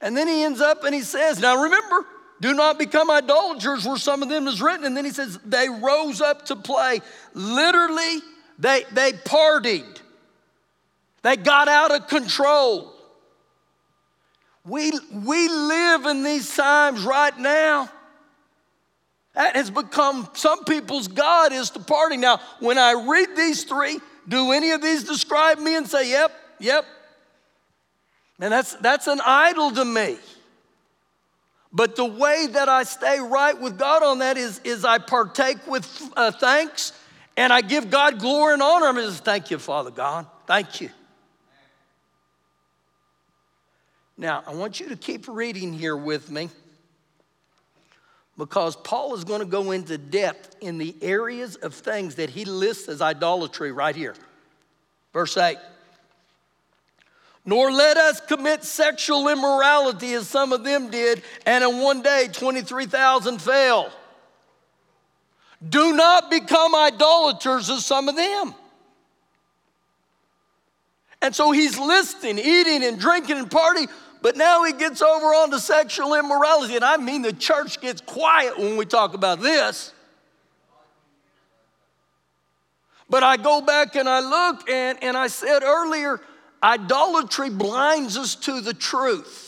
And 0.00 0.16
then 0.16 0.28
he 0.28 0.44
ends 0.44 0.60
up 0.60 0.84
and 0.84 0.94
he 0.94 1.02
says, 1.02 1.40
Now 1.40 1.62
remember, 1.62 2.06
do 2.40 2.54
not 2.54 2.78
become 2.78 3.10
idolaters, 3.10 3.84
where 3.84 3.98
some 3.98 4.22
of 4.22 4.28
them 4.28 4.46
is 4.46 4.62
written. 4.62 4.86
And 4.86 4.96
then 4.96 5.04
he 5.04 5.10
says, 5.10 5.38
They 5.44 5.68
rose 5.68 6.20
up 6.20 6.46
to 6.46 6.56
play. 6.56 7.00
Literally, 7.34 8.20
they, 8.58 8.84
they 8.92 9.12
partied, 9.12 10.00
they 11.22 11.36
got 11.36 11.68
out 11.68 11.94
of 11.94 12.08
control. 12.08 12.94
We, 14.64 14.92
we 15.12 15.48
live 15.48 16.06
in 16.06 16.22
these 16.22 16.54
times 16.54 17.02
right 17.02 17.36
now. 17.38 17.90
That 19.34 19.56
has 19.56 19.70
become 19.70 20.28
some 20.34 20.64
people's 20.64 21.08
God 21.08 21.52
is 21.52 21.70
the 21.70 21.80
party. 21.80 22.16
Now, 22.16 22.40
when 22.60 22.76
I 22.76 23.04
read 23.08 23.36
these 23.36 23.64
three, 23.64 24.00
do 24.26 24.52
any 24.52 24.72
of 24.72 24.82
these 24.82 25.04
describe 25.04 25.58
me 25.58 25.76
and 25.76 25.86
say, 25.86 26.10
yep, 26.10 26.32
yep? 26.58 26.84
And 28.40 28.52
that's, 28.52 28.74
that's 28.74 29.06
an 29.06 29.20
idol 29.24 29.70
to 29.72 29.84
me. 29.84 30.18
But 31.72 31.96
the 31.96 32.04
way 32.04 32.46
that 32.52 32.68
I 32.68 32.82
stay 32.84 33.20
right 33.20 33.58
with 33.58 33.78
God 33.78 34.02
on 34.02 34.20
that 34.20 34.36
is, 34.36 34.60
is 34.64 34.84
I 34.84 34.98
partake 34.98 35.66
with 35.66 35.86
uh, 36.16 36.30
thanks 36.32 36.92
and 37.36 37.52
I 37.52 37.60
give 37.60 37.90
God 37.90 38.18
glory 38.18 38.54
and 38.54 38.62
honor. 38.62 38.86
I'm 38.86 38.96
just 38.96 39.24
thank 39.24 39.50
you, 39.50 39.58
Father 39.58 39.90
God. 39.90 40.26
Thank 40.46 40.80
you. 40.80 40.90
Now, 44.18 44.42
I 44.46 44.52
want 44.52 44.80
you 44.80 44.88
to 44.88 44.96
keep 44.96 45.28
reading 45.28 45.72
here 45.72 45.96
with 45.96 46.30
me 46.30 46.50
because 48.36 48.76
Paul 48.76 49.14
is 49.14 49.24
going 49.24 49.40
to 49.40 49.46
go 49.46 49.70
into 49.70 49.96
depth 49.96 50.56
in 50.60 50.76
the 50.76 50.94
areas 51.00 51.54
of 51.56 51.72
things 51.72 52.16
that 52.16 52.28
he 52.28 52.44
lists 52.44 52.88
as 52.88 53.00
idolatry 53.00 53.72
right 53.72 53.94
here. 53.94 54.14
Verse 55.12 55.36
8 55.36 55.56
nor 57.48 57.72
let 57.72 57.96
us 57.96 58.20
commit 58.20 58.62
sexual 58.62 59.26
immorality 59.26 60.12
as 60.12 60.28
some 60.28 60.52
of 60.52 60.64
them 60.64 60.90
did, 60.90 61.22
and 61.46 61.64
in 61.64 61.78
one 61.78 62.02
day 62.02 62.28
23,000 62.30 63.40
fell. 63.40 63.90
Do 65.66 65.94
not 65.94 66.30
become 66.30 66.74
idolaters 66.74 67.70
as 67.70 67.86
some 67.86 68.10
of 68.10 68.16
them. 68.16 68.54
And 71.22 71.34
so 71.34 71.50
he's 71.50 71.78
listing 71.78 72.38
eating 72.38 72.84
and 72.84 73.00
drinking 73.00 73.38
and 73.38 73.50
party, 73.50 73.86
but 74.20 74.36
now 74.36 74.64
he 74.64 74.72
gets 74.72 75.00
over 75.00 75.26
onto 75.26 75.58
sexual 75.58 76.14
immorality. 76.14 76.76
And 76.76 76.84
I 76.84 76.96
mean, 76.96 77.22
the 77.22 77.32
church 77.32 77.80
gets 77.80 78.00
quiet 78.00 78.58
when 78.58 78.76
we 78.76 78.84
talk 78.84 79.14
about 79.14 79.40
this. 79.40 79.92
But 83.10 83.22
I 83.22 83.36
go 83.36 83.60
back 83.60 83.96
and 83.96 84.08
I 84.08 84.20
look, 84.20 84.68
and, 84.68 85.02
and 85.02 85.16
I 85.16 85.28
said 85.28 85.62
earlier, 85.62 86.20
idolatry 86.62 87.48
blinds 87.48 88.18
us 88.18 88.34
to 88.36 88.60
the 88.60 88.74
truth. 88.74 89.47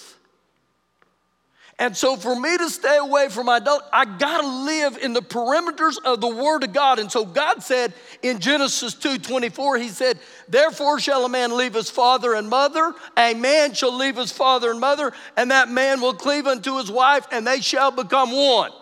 And 1.81 1.97
so, 1.97 2.15
for 2.15 2.39
me 2.39 2.59
to 2.59 2.69
stay 2.69 2.99
away 2.99 3.31
from 3.31 3.47
my 3.47 3.57
idolatry, 3.57 3.89
I 3.91 4.05
gotta 4.05 4.47
live 4.47 4.99
in 4.99 5.15
the 5.15 5.23
perimeters 5.23 5.97
of 6.05 6.21
the 6.21 6.29
Word 6.29 6.63
of 6.63 6.75
God. 6.75 6.99
And 6.99 7.11
so, 7.11 7.25
God 7.25 7.63
said 7.63 7.95
in 8.21 8.39
Genesis 8.39 8.93
2 8.93 9.17
24, 9.17 9.79
He 9.79 9.89
said, 9.89 10.19
Therefore 10.47 11.01
shall 11.01 11.25
a 11.25 11.29
man 11.31 11.57
leave 11.57 11.73
his 11.73 11.89
father 11.89 12.35
and 12.35 12.51
mother, 12.51 12.93
a 13.17 13.33
man 13.33 13.73
shall 13.73 13.97
leave 13.97 14.19
his 14.19 14.31
father 14.31 14.71
and 14.71 14.79
mother, 14.79 15.15
and 15.39 15.51
that 15.53 15.71
man 15.71 16.03
will 16.03 16.13
cleave 16.13 16.47
unto 16.47 16.77
his 16.77 16.91
wife, 16.91 17.27
and 17.33 17.47
they 17.47 17.63
shall 17.63 17.91
become 17.91 18.31
one. 18.31 18.73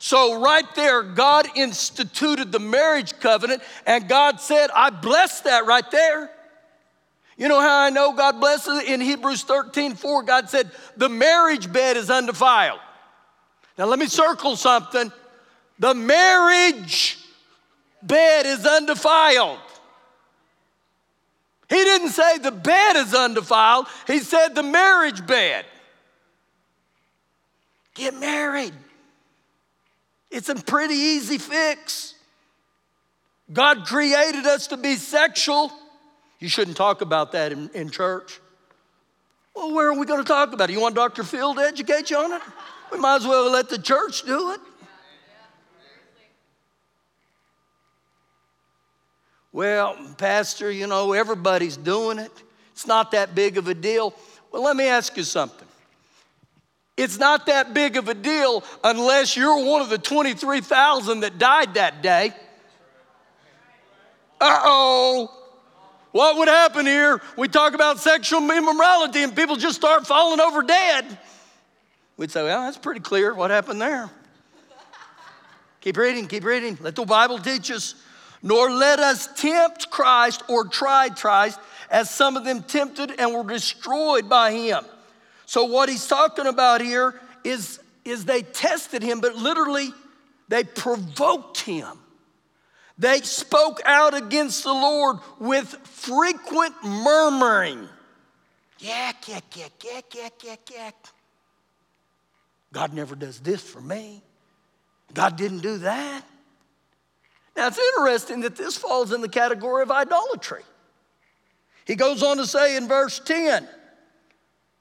So, 0.00 0.42
right 0.42 0.66
there, 0.74 1.04
God 1.04 1.46
instituted 1.54 2.50
the 2.50 2.58
marriage 2.58 3.16
covenant, 3.20 3.62
and 3.86 4.08
God 4.08 4.40
said, 4.40 4.70
I 4.74 4.90
bless 4.90 5.42
that 5.42 5.66
right 5.66 5.88
there. 5.92 6.32
You 7.36 7.48
know 7.48 7.60
how 7.60 7.80
I 7.80 7.90
know 7.90 8.12
God 8.12 8.40
blesses? 8.40 8.84
In 8.84 9.00
Hebrews 9.00 9.42
13, 9.42 9.94
4, 9.94 10.22
God 10.22 10.48
said, 10.48 10.70
the 10.96 11.08
marriage 11.08 11.72
bed 11.72 11.96
is 11.96 12.10
undefiled. 12.10 12.78
Now 13.76 13.86
let 13.86 13.98
me 13.98 14.06
circle 14.06 14.56
something. 14.56 15.10
The 15.78 15.94
marriage 15.94 17.18
bed 18.02 18.46
is 18.46 18.64
undefiled. 18.64 19.58
He 21.68 21.76
didn't 21.76 22.10
say 22.10 22.38
the 22.38 22.52
bed 22.52 22.96
is 22.96 23.14
undefiled, 23.14 23.86
he 24.06 24.20
said 24.20 24.54
the 24.54 24.62
marriage 24.62 25.26
bed. 25.26 25.64
Get 27.94 28.18
married. 28.18 28.74
It's 30.30 30.48
a 30.48 30.54
pretty 30.56 30.94
easy 30.94 31.38
fix. 31.38 32.14
God 33.52 33.86
created 33.86 34.46
us 34.46 34.68
to 34.68 34.76
be 34.76 34.96
sexual. 34.96 35.72
You 36.44 36.50
shouldn't 36.50 36.76
talk 36.76 37.00
about 37.00 37.32
that 37.32 37.52
in, 37.52 37.70
in 37.72 37.88
church. 37.88 38.38
Well, 39.56 39.72
where 39.72 39.88
are 39.88 39.98
we 39.98 40.04
going 40.04 40.22
to 40.22 40.28
talk 40.28 40.52
about 40.52 40.68
it? 40.68 40.74
You 40.74 40.80
want 40.80 40.94
Dr. 40.94 41.24
Phil 41.24 41.54
to 41.54 41.60
educate 41.62 42.10
you 42.10 42.18
on 42.18 42.32
it? 42.32 42.42
We 42.92 42.98
might 42.98 43.16
as 43.16 43.26
well 43.26 43.50
let 43.50 43.70
the 43.70 43.78
church 43.78 44.26
do 44.26 44.50
it. 44.50 44.60
Well, 49.52 49.96
Pastor, 50.18 50.70
you 50.70 50.86
know, 50.86 51.14
everybody's 51.14 51.78
doing 51.78 52.18
it. 52.18 52.30
It's 52.72 52.86
not 52.86 53.12
that 53.12 53.34
big 53.34 53.56
of 53.56 53.68
a 53.68 53.74
deal. 53.74 54.12
Well, 54.52 54.64
let 54.64 54.76
me 54.76 54.86
ask 54.86 55.16
you 55.16 55.22
something. 55.22 55.66
It's 56.98 57.16
not 57.16 57.46
that 57.46 57.72
big 57.72 57.96
of 57.96 58.10
a 58.10 58.14
deal 58.14 58.62
unless 58.84 59.34
you're 59.34 59.64
one 59.64 59.80
of 59.80 59.88
the 59.88 59.96
23,000 59.96 61.20
that 61.20 61.38
died 61.38 61.72
that 61.72 62.02
day. 62.02 62.34
Uh 64.38 64.60
oh. 64.62 65.40
What 66.14 66.36
would 66.36 66.46
happen 66.46 66.86
here? 66.86 67.20
We 67.36 67.48
talk 67.48 67.74
about 67.74 67.98
sexual 67.98 68.48
immorality 68.48 69.24
and 69.24 69.34
people 69.34 69.56
just 69.56 69.74
start 69.74 70.06
falling 70.06 70.40
over 70.40 70.62
dead. 70.62 71.18
We'd 72.16 72.30
say, 72.30 72.44
well, 72.44 72.60
that's 72.62 72.78
pretty 72.78 73.00
clear 73.00 73.34
what 73.34 73.50
happened 73.50 73.80
there. 73.80 74.08
keep 75.80 75.96
reading, 75.96 76.28
keep 76.28 76.44
reading. 76.44 76.78
Let 76.80 76.94
the 76.94 77.04
Bible 77.04 77.40
teach 77.40 77.68
us. 77.72 77.96
Nor 78.44 78.70
let 78.70 79.00
us 79.00 79.26
tempt 79.34 79.90
Christ 79.90 80.44
or 80.48 80.66
try 80.68 81.08
Christ, 81.08 81.58
as 81.90 82.10
some 82.10 82.36
of 82.36 82.44
them 82.44 82.62
tempted 82.62 83.18
and 83.18 83.34
were 83.34 83.52
destroyed 83.52 84.28
by 84.28 84.52
him. 84.52 84.84
So, 85.46 85.64
what 85.64 85.88
he's 85.88 86.06
talking 86.06 86.46
about 86.46 86.80
here 86.80 87.20
is, 87.42 87.80
is 88.04 88.24
they 88.24 88.42
tested 88.42 89.02
him, 89.02 89.20
but 89.20 89.34
literally 89.34 89.92
they 90.46 90.62
provoked 90.62 91.62
him. 91.62 91.98
They 92.98 93.20
spoke 93.22 93.80
out 93.84 94.14
against 94.14 94.62
the 94.62 94.72
Lord 94.72 95.18
with 95.38 95.68
frequent 95.84 96.74
murmuring. 96.84 97.88
Yak, 98.78 99.28
yak, 99.28 99.56
yak, 99.56 99.72
yak, 99.82 100.14
yak, 100.14 100.44
yak, 100.44 100.70
yak. 100.72 100.94
God 102.72 102.92
never 102.92 103.14
does 103.14 103.40
this 103.40 103.62
for 103.62 103.80
me. 103.80 104.22
God 105.12 105.36
didn't 105.36 105.60
do 105.60 105.78
that. 105.78 106.24
Now 107.56 107.68
it's 107.68 107.78
interesting 107.78 108.40
that 108.40 108.56
this 108.56 108.76
falls 108.76 109.12
in 109.12 109.20
the 109.20 109.28
category 109.28 109.82
of 109.82 109.90
idolatry. 109.90 110.62
He 111.84 111.94
goes 111.94 112.22
on 112.22 112.38
to 112.38 112.46
say 112.46 112.76
in 112.76 112.88
verse 112.88 113.20
10, 113.20 113.68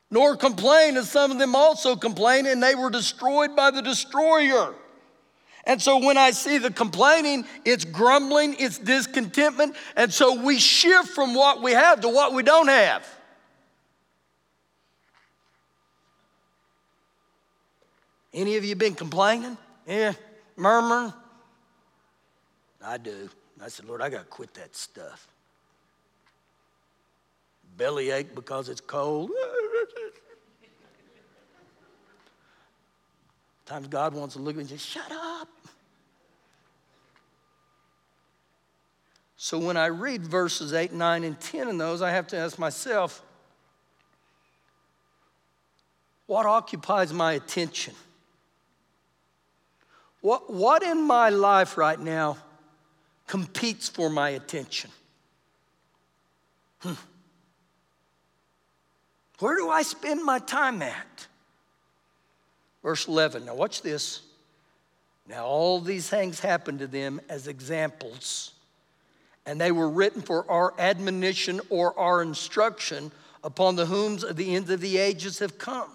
nor 0.10 0.36
complain 0.36 0.98
as 0.98 1.10
some 1.10 1.32
of 1.32 1.38
them 1.38 1.56
also 1.56 1.96
complain, 1.96 2.46
and 2.46 2.64
they 2.64 2.76
were 2.76 2.90
destroyed 2.90 3.56
by 3.56 3.72
the 3.72 3.82
destroyer. 3.82 4.74
And 5.66 5.82
so 5.82 6.06
when 6.06 6.18
I 6.18 6.32
see 6.32 6.58
the 6.58 6.72
complaining, 6.72 7.46
it's 7.64 7.86
grumbling, 7.86 8.56
it's 8.60 8.78
discontentment. 8.78 9.76
And 9.96 10.12
so 10.12 10.42
we 10.42 10.60
shift 10.60 11.10
from 11.10 11.34
what 11.34 11.62
we 11.62 11.72
have 11.72 12.02
to 12.02 12.10
what 12.10 12.34
we 12.34 12.44
don't 12.44 12.68
have. 12.68 13.08
Any 18.34 18.58
of 18.58 18.66
you 18.66 18.76
been 18.76 18.96
complaining? 18.96 19.58
Yeah, 19.88 20.14
murmuring? 20.58 21.14
I 22.84 22.98
do. 22.98 23.30
I 23.64 23.70
said, 23.70 23.86
Lord, 23.86 24.02
I 24.02 24.10
got 24.10 24.20
to 24.20 24.26
quit 24.26 24.54
that 24.56 24.76
stuff. 24.76 25.28
Bellyache 27.78 28.36
because 28.36 28.70
it's 28.70 28.82
cold. 28.82 29.32
Times 33.66 33.88
God 33.88 34.14
wants 34.14 34.36
to 34.36 34.42
look 34.42 34.56
at 34.56 34.58
me 34.58 34.62
and 34.62 34.70
say, 34.70 34.78
shut 34.78 35.12
up. 35.12 35.48
So 39.38 39.60
when 39.60 39.76
I 39.76 39.88
read 39.88 40.26
verses 40.26 40.74
8, 40.74 40.94
9, 40.94 41.24
and 41.24 41.40
10 41.40 41.68
in 41.68 41.78
those, 41.78 42.02
I 42.02 42.12
have 42.12 42.28
to 42.28 42.38
ask 42.38 42.58
myself, 42.58 43.22
what 46.28 46.46
occupies 46.46 47.12
my 47.12 47.34
attention? 47.34 47.94
What, 50.22 50.52
what 50.52 50.82
in 50.84 51.06
my 51.06 51.30
life 51.30 51.78
right 51.78 52.00
now 52.00 52.38
competes 53.28 53.90
for 53.90 54.10
my 54.10 54.30
attention? 54.30 54.90
Hmm. 56.80 56.94
Where 59.40 59.58
do 59.58 59.70
I 59.70 59.82
spend 59.82 60.24
my 60.24 60.40
time 60.40 60.82
at? 60.82 61.28
Verse 62.84 63.08
11. 63.08 63.46
Now, 63.46 63.56
watch 63.56 63.82
this. 63.82 64.22
Now, 65.28 65.46
all 65.46 65.80
these 65.80 66.10
things 66.10 66.40
happened 66.40 66.80
to 66.80 66.88
them 66.88 67.22
as 67.30 67.48
examples, 67.48 68.52
and 69.46 69.60
they 69.60 69.72
were 69.72 69.90
written 69.90 70.22
for 70.22 70.50
our 70.52 70.74
admonition 70.78 71.62
or 71.70 71.98
our 71.98 72.22
instruction 72.22 73.12
upon 73.44 73.76
the 73.76 73.86
whom 73.86 74.18
the 74.18 74.56
ends 74.56 74.70
of 74.70 74.82
the 74.82 74.98
ages 74.98 75.40
have 75.40 75.58
come. 75.58 75.90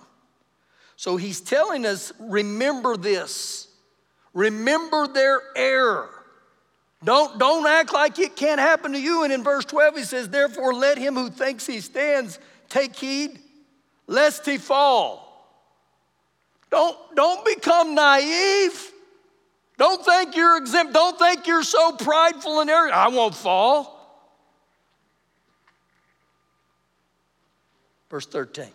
So 0.97 1.17
he's 1.17 1.41
telling 1.41 1.87
us 1.87 2.13
remember 2.19 2.97
this, 2.97 3.69
remember 4.33 5.07
their 5.07 5.41
error. 5.55 6.11
Don't, 7.05 7.39
don't 7.39 7.67
act 7.67 7.93
like 7.93 8.19
it 8.19 8.35
can't 8.35 8.59
happen 8.59 8.93
to 8.93 9.01
you. 9.01 9.23
And 9.23 9.33
in 9.33 9.45
verse 9.45 9.65
12, 9.67 9.97
he 9.99 10.03
says, 10.03 10.29
Therefore, 10.29 10.75
let 10.75 10.99
him 10.99 11.15
who 11.15 11.31
thinks 11.31 11.65
he 11.65 11.81
stands 11.81 12.41
take 12.69 12.97
heed, 12.97 13.39
lest 14.09 14.45
he 14.45 14.59
fall. 14.59 15.28
Don't, 16.71 16.97
don't 17.15 17.45
become 17.45 17.95
naive. 17.95 18.93
Don't 19.79 20.05
think 20.05 20.37
you're 20.37 20.57
exempt. 20.57 20.93
Don't 20.93 21.19
think 21.19 21.47
you're 21.47 21.63
so 21.63 21.93
prideful 21.93 22.61
and 22.61 22.69
arrogant. 22.69 22.97
I 22.97 23.09
won't 23.09 23.35
fall. 23.35 23.95
Verse 28.11 28.27
13 28.27 28.67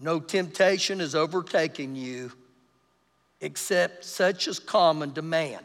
No 0.00 0.20
temptation 0.20 1.00
is 1.00 1.14
overtaking 1.14 1.94
you 1.94 2.32
except 3.40 4.04
such 4.04 4.48
as 4.48 4.58
common 4.58 5.12
to 5.12 5.22
man. 5.22 5.60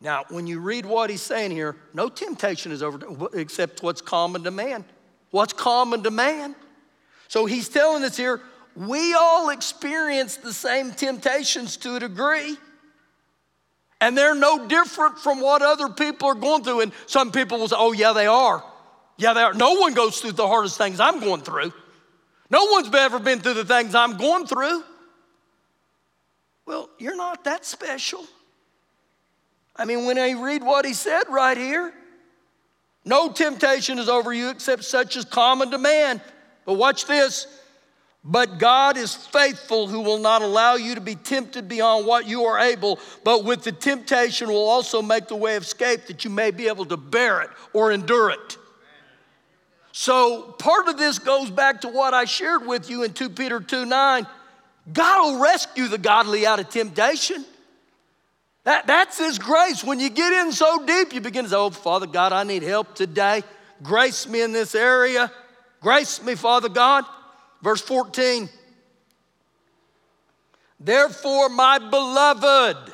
Now, 0.00 0.24
when 0.28 0.46
you 0.46 0.60
read 0.60 0.84
what 0.84 1.08
he's 1.08 1.22
saying 1.22 1.52
here, 1.52 1.76
no 1.94 2.08
temptation 2.08 2.70
is 2.70 2.82
over 2.82 3.28
except 3.34 3.82
what's 3.82 4.00
common 4.00 4.42
to 4.44 4.50
man. 4.50 4.84
What's 5.30 5.52
common 5.52 6.02
to 6.02 6.10
man? 6.10 6.54
So 7.28 7.46
he's 7.46 7.68
telling 7.68 8.04
us 8.04 8.16
here, 8.16 8.40
we 8.74 9.14
all 9.14 9.50
experience 9.50 10.36
the 10.36 10.52
same 10.52 10.92
temptations 10.92 11.76
to 11.78 11.96
a 11.96 12.00
degree. 12.00 12.56
And 14.00 14.16
they're 14.16 14.34
no 14.34 14.68
different 14.68 15.18
from 15.18 15.40
what 15.40 15.62
other 15.62 15.88
people 15.88 16.28
are 16.28 16.34
going 16.34 16.62
through. 16.62 16.80
And 16.80 16.92
some 17.06 17.32
people 17.32 17.58
will 17.58 17.68
say, 17.68 17.76
oh, 17.78 17.92
yeah, 17.92 18.12
they 18.12 18.26
are. 18.26 18.62
Yeah, 19.16 19.32
they 19.32 19.40
are. 19.40 19.54
No 19.54 19.74
one 19.74 19.94
goes 19.94 20.20
through 20.20 20.32
the 20.32 20.46
hardest 20.46 20.76
things 20.76 21.00
I'm 21.00 21.20
going 21.20 21.40
through. 21.40 21.72
No 22.50 22.66
one's 22.66 22.94
ever 22.94 23.18
been 23.18 23.40
through 23.40 23.54
the 23.54 23.64
things 23.64 23.94
I'm 23.94 24.18
going 24.18 24.46
through. 24.46 24.84
Well, 26.66 26.90
you're 26.98 27.16
not 27.16 27.44
that 27.44 27.64
special. 27.64 28.24
I 29.74 29.84
mean, 29.84 30.04
when 30.04 30.18
I 30.18 30.32
read 30.32 30.62
what 30.62 30.84
he 30.84 30.92
said 30.92 31.24
right 31.30 31.56
here, 31.56 31.92
no 33.04 33.30
temptation 33.32 33.98
is 33.98 34.08
over 34.08 34.32
you 34.32 34.50
except 34.50 34.84
such 34.84 35.16
as 35.16 35.24
common 35.24 35.70
to 35.70 35.78
man. 35.78 36.20
But 36.66 36.74
watch 36.74 37.06
this. 37.06 37.46
But 38.28 38.58
God 38.58 38.96
is 38.96 39.14
faithful, 39.14 39.86
who 39.86 40.00
will 40.00 40.18
not 40.18 40.42
allow 40.42 40.74
you 40.74 40.96
to 40.96 41.00
be 41.00 41.14
tempted 41.14 41.68
beyond 41.68 42.06
what 42.06 42.26
you 42.26 42.42
are 42.42 42.58
able, 42.58 42.98
but 43.22 43.44
with 43.44 43.62
the 43.62 43.70
temptation 43.70 44.48
will 44.48 44.68
also 44.68 45.00
make 45.00 45.28
the 45.28 45.36
way 45.36 45.54
of 45.54 45.62
escape 45.62 46.06
that 46.06 46.24
you 46.24 46.30
may 46.30 46.50
be 46.50 46.66
able 46.66 46.84
to 46.86 46.96
bear 46.96 47.42
it 47.42 47.50
or 47.72 47.92
endure 47.92 48.30
it. 48.30 48.58
So 49.92 50.42
part 50.58 50.88
of 50.88 50.98
this 50.98 51.20
goes 51.20 51.50
back 51.52 51.82
to 51.82 51.88
what 51.88 52.14
I 52.14 52.24
shared 52.24 52.66
with 52.66 52.90
you 52.90 53.04
in 53.04 53.12
2 53.12 53.30
Peter 53.30 53.60
2 53.60 53.86
9. 53.86 54.26
God 54.92 55.22
will 55.22 55.40
rescue 55.40 55.86
the 55.86 55.96
godly 55.96 56.46
out 56.46 56.58
of 56.58 56.68
temptation. 56.68 57.44
That, 58.64 58.88
that's 58.88 59.18
His 59.18 59.38
grace. 59.38 59.84
When 59.84 60.00
you 60.00 60.10
get 60.10 60.32
in 60.32 60.50
so 60.50 60.84
deep, 60.84 61.14
you 61.14 61.20
begin 61.20 61.44
to 61.44 61.50
say, 61.50 61.56
Oh, 61.56 61.70
Father 61.70 62.06
God, 62.06 62.32
I 62.32 62.42
need 62.42 62.64
help 62.64 62.96
today. 62.96 63.44
Grace 63.84 64.26
me 64.26 64.42
in 64.42 64.52
this 64.52 64.74
area. 64.74 65.30
Grace 65.86 66.20
me, 66.20 66.34
Father 66.34 66.68
God. 66.68 67.04
Verse 67.62 67.80
14. 67.80 68.48
Therefore, 70.80 71.48
my 71.48 71.78
beloved, 71.78 72.92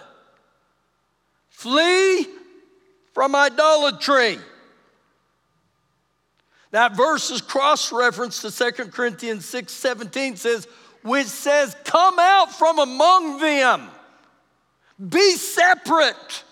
flee 1.48 2.26
from 3.14 3.35
idolatry. 3.35 4.37
That 6.72 6.94
verse 6.94 7.31
is 7.31 7.40
cross 7.40 7.92
referenced 7.92 8.42
to 8.42 8.50
2 8.50 8.90
Corinthians 8.90 9.46
6 9.46 9.72
17 9.72 10.37
says, 10.37 10.68
which 11.02 11.28
says, 11.28 11.74
Come 11.85 12.18
out 12.18 12.52
from 12.52 12.78
among 12.78 13.38
them, 13.38 13.88
be 15.09 15.37
separate, 15.37 16.44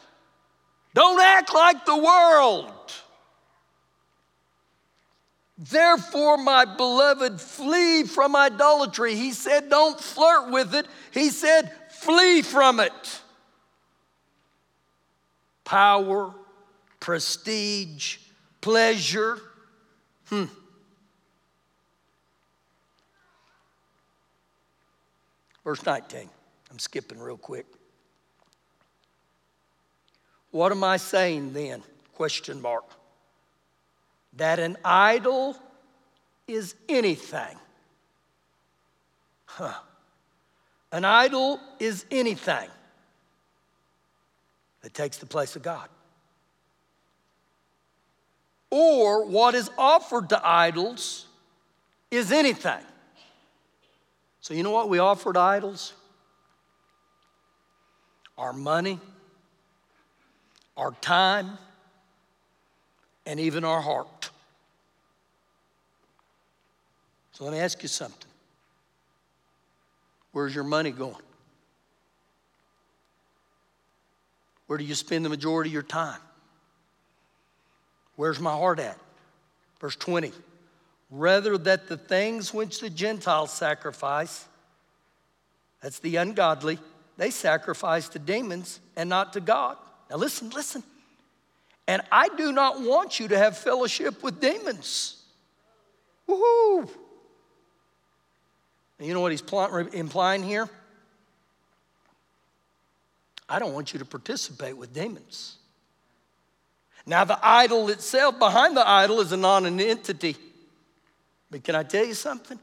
don't 0.95 1.21
act 1.21 1.53
like 1.53 1.85
the 1.85 1.99
world. 1.99 2.73
Therefore, 5.61 6.39
my 6.39 6.65
beloved, 6.65 7.39
flee 7.39 8.05
from 8.05 8.35
idolatry. 8.35 9.15
He 9.15 9.33
said, 9.33 9.69
Don't 9.69 10.01
flirt 10.01 10.51
with 10.51 10.75
it. 10.75 10.87
He 11.11 11.29
said, 11.29 11.71
Flee 11.91 12.41
from 12.41 12.81
it. 12.81 13.21
Power, 15.65 16.33
prestige, 16.99 18.17
pleasure. 18.63 19.39
Hmm. 20.31 20.47
Verse 25.63 25.85
19. 25.85 26.31
I'm 26.71 26.79
skipping 26.79 27.19
real 27.19 27.37
quick. 27.37 27.67
What 30.53 30.73
am 30.73 30.83
I 30.83 30.97
saying 30.97 31.53
then? 31.53 31.83
Question 32.15 32.63
mark. 32.63 32.85
That 34.35 34.59
an 34.59 34.77
idol 34.85 35.57
is 36.47 36.75
anything. 36.89 37.57
Huh. 39.47 39.75
An 40.93 41.05
idol 41.05 41.61
is 41.79 42.05
anything 42.11 42.69
that 44.83 44.95
takes 44.95 45.19
the 45.19 45.27
place 45.27 45.57
of 45.57 45.63
God. 45.63 45.89
Or 48.71 49.25
what 49.25 49.55
is 49.55 49.71
offered 49.77 50.29
to 50.31 50.41
idols 50.47 51.27
is 52.11 52.33
anything 52.33 52.85
so, 54.41 54.55
you 54.55 54.63
know 54.63 54.71
what 54.71 54.89
we 54.89 54.99
offer 54.99 55.33
to 55.33 55.39
idols? 55.39 55.93
Our 58.39 58.53
money, 58.53 58.99
our 60.77 60.93
time, 61.01 61.59
and 63.27 63.41
even 63.41 63.65
our 63.65 63.81
heart. 63.81 64.31
So, 67.33 67.45
let 67.45 67.53
me 67.53 67.61
ask 67.61 67.83
you 67.83 67.89
something. 67.89 68.29
Where's 70.33 70.55
your 70.55 70.65
money 70.65 70.91
going? 70.91 71.17
Where 74.67 74.79
do 74.79 74.85
you 74.85 74.95
spend 74.95 75.25
the 75.25 75.29
majority 75.29 75.71
of 75.71 75.75
your 75.75 75.83
time? 75.83 76.21
Where's 78.17 78.39
my 78.39 78.53
heart 78.53 78.79
at? 78.79 78.99
Verse 79.81 79.97
20 79.97 80.33
rather 81.11 81.59
that 81.59 81.89
the 81.89 81.97
things 81.97 82.55
which 82.55 82.81
the 82.81 82.91
Gentiles 82.91 83.53
sacrifice, 83.53 84.47
that's 85.83 85.99
the 85.99 86.17
ungodly, 86.17 86.79
they 87.17 87.31
sacrifice 87.31 88.09
to 88.11 88.19
demons 88.19 88.81
and 88.97 89.09
not 89.09 89.33
to 89.33 89.41
God. 89.41 89.77
Now 90.09 90.17
listen, 90.17 90.51
listen. 90.51 90.83
And 91.91 92.03
I 92.13 92.29
do 92.29 92.53
not 92.53 92.81
want 92.81 93.19
you 93.19 93.27
to 93.27 93.37
have 93.37 93.59
fellowship 93.59 94.23
with 94.23 94.41
demons. 94.41 95.25
Woohoo! 96.29 96.89
And 98.97 99.09
you 99.09 99.13
know 99.13 99.21
what 99.21 99.33
he's 99.33 99.43
implying 99.93 100.45
here? 100.45 100.69
I 103.49 103.59
don't 103.59 103.75
want 103.75 103.93
you 103.93 103.99
to 103.99 104.05
participate 104.05 104.77
with 104.77 104.95
demons. 104.95 105.57
Now, 107.07 107.25
the 107.25 107.41
idol 107.43 107.89
itself, 107.89 108.39
behind 108.39 108.77
the 108.77 108.89
idol, 108.89 109.19
is 109.19 109.33
a 109.33 109.37
non 109.37 109.67
entity. 109.67 110.37
But 111.51 111.65
can 111.65 111.75
I 111.75 111.83
tell 111.83 112.07
you 112.07 112.15
something? 112.15 112.61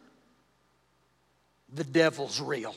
The 1.73 1.83
devil's 1.83 2.39
real. 2.39 2.73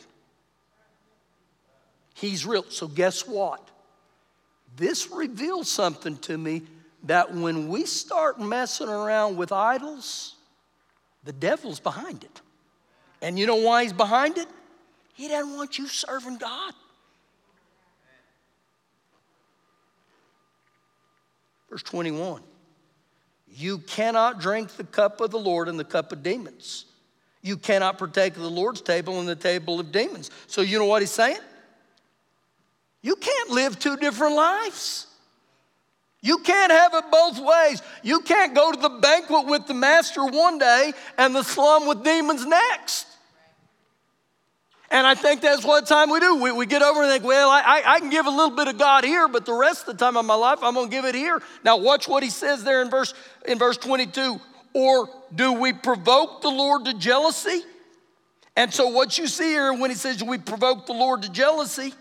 He's 2.15 2.45
real. 2.45 2.65
So, 2.71 2.89
guess 2.89 3.25
what? 3.25 3.71
This 4.77 5.11
reveals 5.11 5.69
something 5.69 6.17
to 6.19 6.39
me 6.39 6.63
that 7.05 7.35
when 7.35 7.69
we 7.69 7.87
start 7.87 8.41
messing 8.41 8.89
around 8.89 9.37
with 9.37 9.53
idols, 9.53 10.37
the 11.25 11.33
devil's 11.33 11.81
behind 11.81 12.25
it. 12.25 12.41
And 13.23 13.39
you 13.39 13.47
know 13.47 13.57
why 13.57 13.83
he's 13.83 13.93
behind 13.93 14.39
it? 14.39 14.49
He 15.15 15.29
doesn't 15.29 15.55
want 15.55 15.79
you 15.79 15.87
serving 15.87 16.39
God. 16.39 16.73
Verse 21.69 21.83
21. 21.83 22.43
You 23.53 23.79
cannot 23.79 24.41
drink 24.41 24.71
the 24.73 24.85
cup 24.85 25.21
of 25.21 25.31
the 25.31 25.39
Lord 25.39 25.69
and 25.69 25.79
the 25.79 25.85
cup 25.85 26.13
of 26.13 26.23
demons. 26.23 26.87
You 27.43 27.57
cannot 27.57 27.99
partake 27.99 28.37
of 28.37 28.43
the 28.43 28.51
Lord's 28.51 28.81
table 28.81 29.19
and 29.21 29.29
the 29.29 29.37
table 29.37 29.81
of 29.81 29.93
demons. 29.93 30.31
So, 30.47 30.61
you 30.61 30.79
know 30.79 30.85
what 30.85 31.03
he's 31.03 31.11
saying? 31.11 31.41
Live 33.51 33.79
two 33.79 33.97
different 33.97 34.37
lives. 34.37 35.07
You 36.23 36.39
can't 36.39 36.71
have 36.71 36.93
it 36.95 37.05
both 37.11 37.39
ways. 37.39 37.83
You 38.03 38.21
can't 38.21 38.55
go 38.55 38.73
to 38.73 38.79
the 38.79 38.89
banquet 38.89 39.47
with 39.47 39.67
the 39.67 39.75
master 39.75 40.25
one 40.25 40.59
day 40.59 40.93
and 41.17 41.35
the 41.35 41.43
slum 41.43 41.87
with 41.87 42.05
demons 42.05 42.45
next. 42.45 43.07
And 44.91 45.07
I 45.07 45.15
think 45.15 45.41
that's 45.41 45.65
what 45.65 45.87
time 45.87 46.11
we 46.11 46.19
do. 46.19 46.43
We, 46.43 46.51
we 46.51 46.67
get 46.67 46.83
over 46.83 47.03
and 47.03 47.11
think, 47.11 47.25
well, 47.25 47.49
I, 47.49 47.83
I 47.87 48.01
can 48.01 48.11
give 48.11 48.27
a 48.27 48.31
little 48.31 48.57
bit 48.57 48.67
of 48.67 48.77
God 48.77 49.05
here, 49.05 49.29
but 49.29 49.47
the 49.47 49.53
rest 49.53 49.87
of 49.89 49.97
the 49.97 50.05
time 50.05 50.17
of 50.17 50.25
my 50.25 50.35
life, 50.35 50.59
I'm 50.63 50.75
going 50.75 50.91
to 50.91 50.95
give 50.95 51.05
it 51.05 51.15
here. 51.15 51.41
Now, 51.65 51.77
watch 51.77 52.09
what 52.09 52.25
he 52.25 52.31
says 52.31 52.65
there 52.65 52.83
in 52.83 52.91
verse, 52.91 53.15
in 53.47 53.57
verse 53.57 53.77
22. 53.77 54.41
Or 54.73 55.09
do 55.35 55.53
we 55.53 55.73
provoke 55.73 56.43
the 56.43 56.51
Lord 56.51 56.85
to 56.87 56.95
jealousy? 56.95 57.63
And 58.57 58.75
so, 58.75 58.89
what 58.89 59.17
you 59.17 59.29
see 59.29 59.51
here 59.51 59.73
when 59.73 59.91
he 59.91 59.97
says 59.97 60.23
we 60.25 60.39
provoke 60.39 60.87
the 60.87 60.93
Lord 60.93 61.23
to 61.23 61.31
jealousy, 61.31 61.95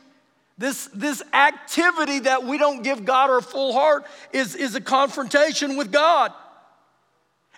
this, 0.60 0.90
this 0.94 1.24
activity 1.34 2.20
that 2.20 2.44
we 2.44 2.58
don't 2.58 2.84
give 2.84 3.06
God 3.06 3.30
our 3.30 3.40
full 3.40 3.72
heart 3.72 4.06
is, 4.34 4.56
is 4.56 4.76
a 4.76 4.82
confrontation 4.82 5.78
with 5.78 5.90
God. 5.90 6.34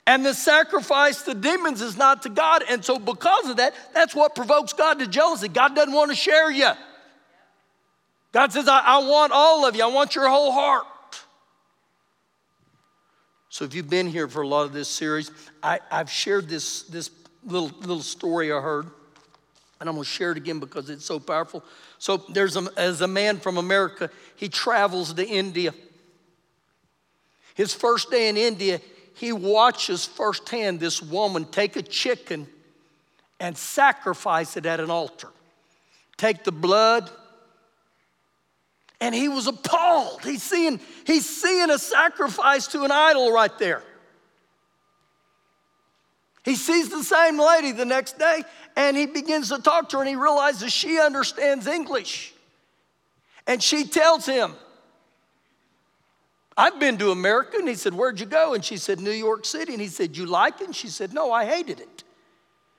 And 0.05 0.23
the 0.23 0.35
sacrifice 0.35 1.23
to 1.23 1.33
demons 1.33 1.81
is 1.81 1.97
not 1.97 2.21
to 2.23 2.29
God. 2.29 2.63
And 2.69 2.85
so, 2.85 2.99
because 2.99 3.49
of 3.49 3.57
that, 3.57 3.73
that's 3.93 4.15
what 4.15 4.35
provokes 4.35 4.73
God 4.73 4.99
to 4.99 5.07
jealousy. 5.07 5.47
God 5.47 5.75
doesn't 5.75 5.93
want 5.93 6.11
to 6.11 6.15
share 6.15 6.51
you. 6.51 6.69
God 8.31 8.53
says, 8.53 8.67
I, 8.67 8.79
I 8.79 8.97
want 8.99 9.31
all 9.33 9.65
of 9.65 9.75
you, 9.75 9.83
I 9.83 9.87
want 9.87 10.15
your 10.15 10.29
whole 10.29 10.51
heart. 10.51 10.85
So, 13.49 13.65
if 13.65 13.73
you've 13.73 13.89
been 13.89 14.07
here 14.07 14.27
for 14.27 14.43
a 14.43 14.47
lot 14.47 14.63
of 14.63 14.73
this 14.73 14.87
series, 14.87 15.31
I, 15.63 15.79
have 15.89 16.09
shared 16.09 16.49
this, 16.49 16.83
this 16.83 17.09
little, 17.43 17.71
little 17.79 18.01
story 18.01 18.51
I 18.51 18.61
heard, 18.61 18.85
and 19.79 19.89
I'm 19.89 19.95
going 19.95 20.03
to 20.03 20.09
share 20.09 20.31
it 20.31 20.37
again 20.37 20.59
because 20.59 20.89
it's 20.89 21.05
so 21.05 21.19
powerful. 21.19 21.63
So, 22.01 22.17
there's 22.17 22.57
a, 22.57 22.67
as 22.77 23.01
a 23.01 23.07
man 23.07 23.37
from 23.37 23.59
America, 23.59 24.09
he 24.35 24.49
travels 24.49 25.13
to 25.13 25.23
India. 25.23 25.71
His 27.53 27.75
first 27.75 28.09
day 28.09 28.27
in 28.27 28.37
India, 28.37 28.81
he 29.13 29.31
watches 29.31 30.03
firsthand 30.03 30.79
this 30.79 30.99
woman 30.99 31.45
take 31.45 31.75
a 31.75 31.83
chicken 31.83 32.47
and 33.39 33.55
sacrifice 33.55 34.57
it 34.57 34.65
at 34.65 34.79
an 34.79 34.89
altar. 34.89 35.27
Take 36.17 36.43
the 36.43 36.51
blood, 36.51 37.07
and 38.99 39.13
he 39.13 39.29
was 39.29 39.45
appalled. 39.45 40.23
He's 40.23 40.41
seeing, 40.41 40.79
he's 41.05 41.29
seeing 41.29 41.69
a 41.69 41.77
sacrifice 41.77 42.65
to 42.69 42.81
an 42.81 42.89
idol 42.89 43.31
right 43.31 43.55
there. 43.59 43.83
He 46.43 46.55
sees 46.55 46.89
the 46.89 47.03
same 47.03 47.39
lady 47.39 47.71
the 47.71 47.85
next 47.85 48.17
day 48.17 48.43
and 48.75 48.97
he 48.97 49.05
begins 49.05 49.49
to 49.49 49.59
talk 49.61 49.89
to 49.89 49.97
her 49.97 50.03
and 50.03 50.09
he 50.09 50.15
realizes 50.15 50.73
she 50.73 50.99
understands 50.99 51.67
English. 51.67 52.33
And 53.47 53.61
she 53.61 53.85
tells 53.85 54.25
him, 54.25 54.53
I've 56.57 56.79
been 56.79 56.97
to 56.97 57.11
America. 57.11 57.57
And 57.57 57.67
he 57.67 57.75
said, 57.75 57.93
Where'd 57.93 58.19
you 58.19 58.25
go? 58.25 58.53
And 58.53 58.63
she 58.63 58.77
said, 58.77 58.99
New 58.99 59.11
York 59.11 59.45
City. 59.45 59.73
And 59.73 59.81
he 59.81 59.87
said, 59.87 60.17
You 60.17 60.25
like 60.25 60.61
it? 60.61 60.67
And 60.67 60.75
she 60.75 60.87
said, 60.87 61.13
No, 61.13 61.31
I 61.31 61.45
hated 61.45 61.79
it. 61.79 62.03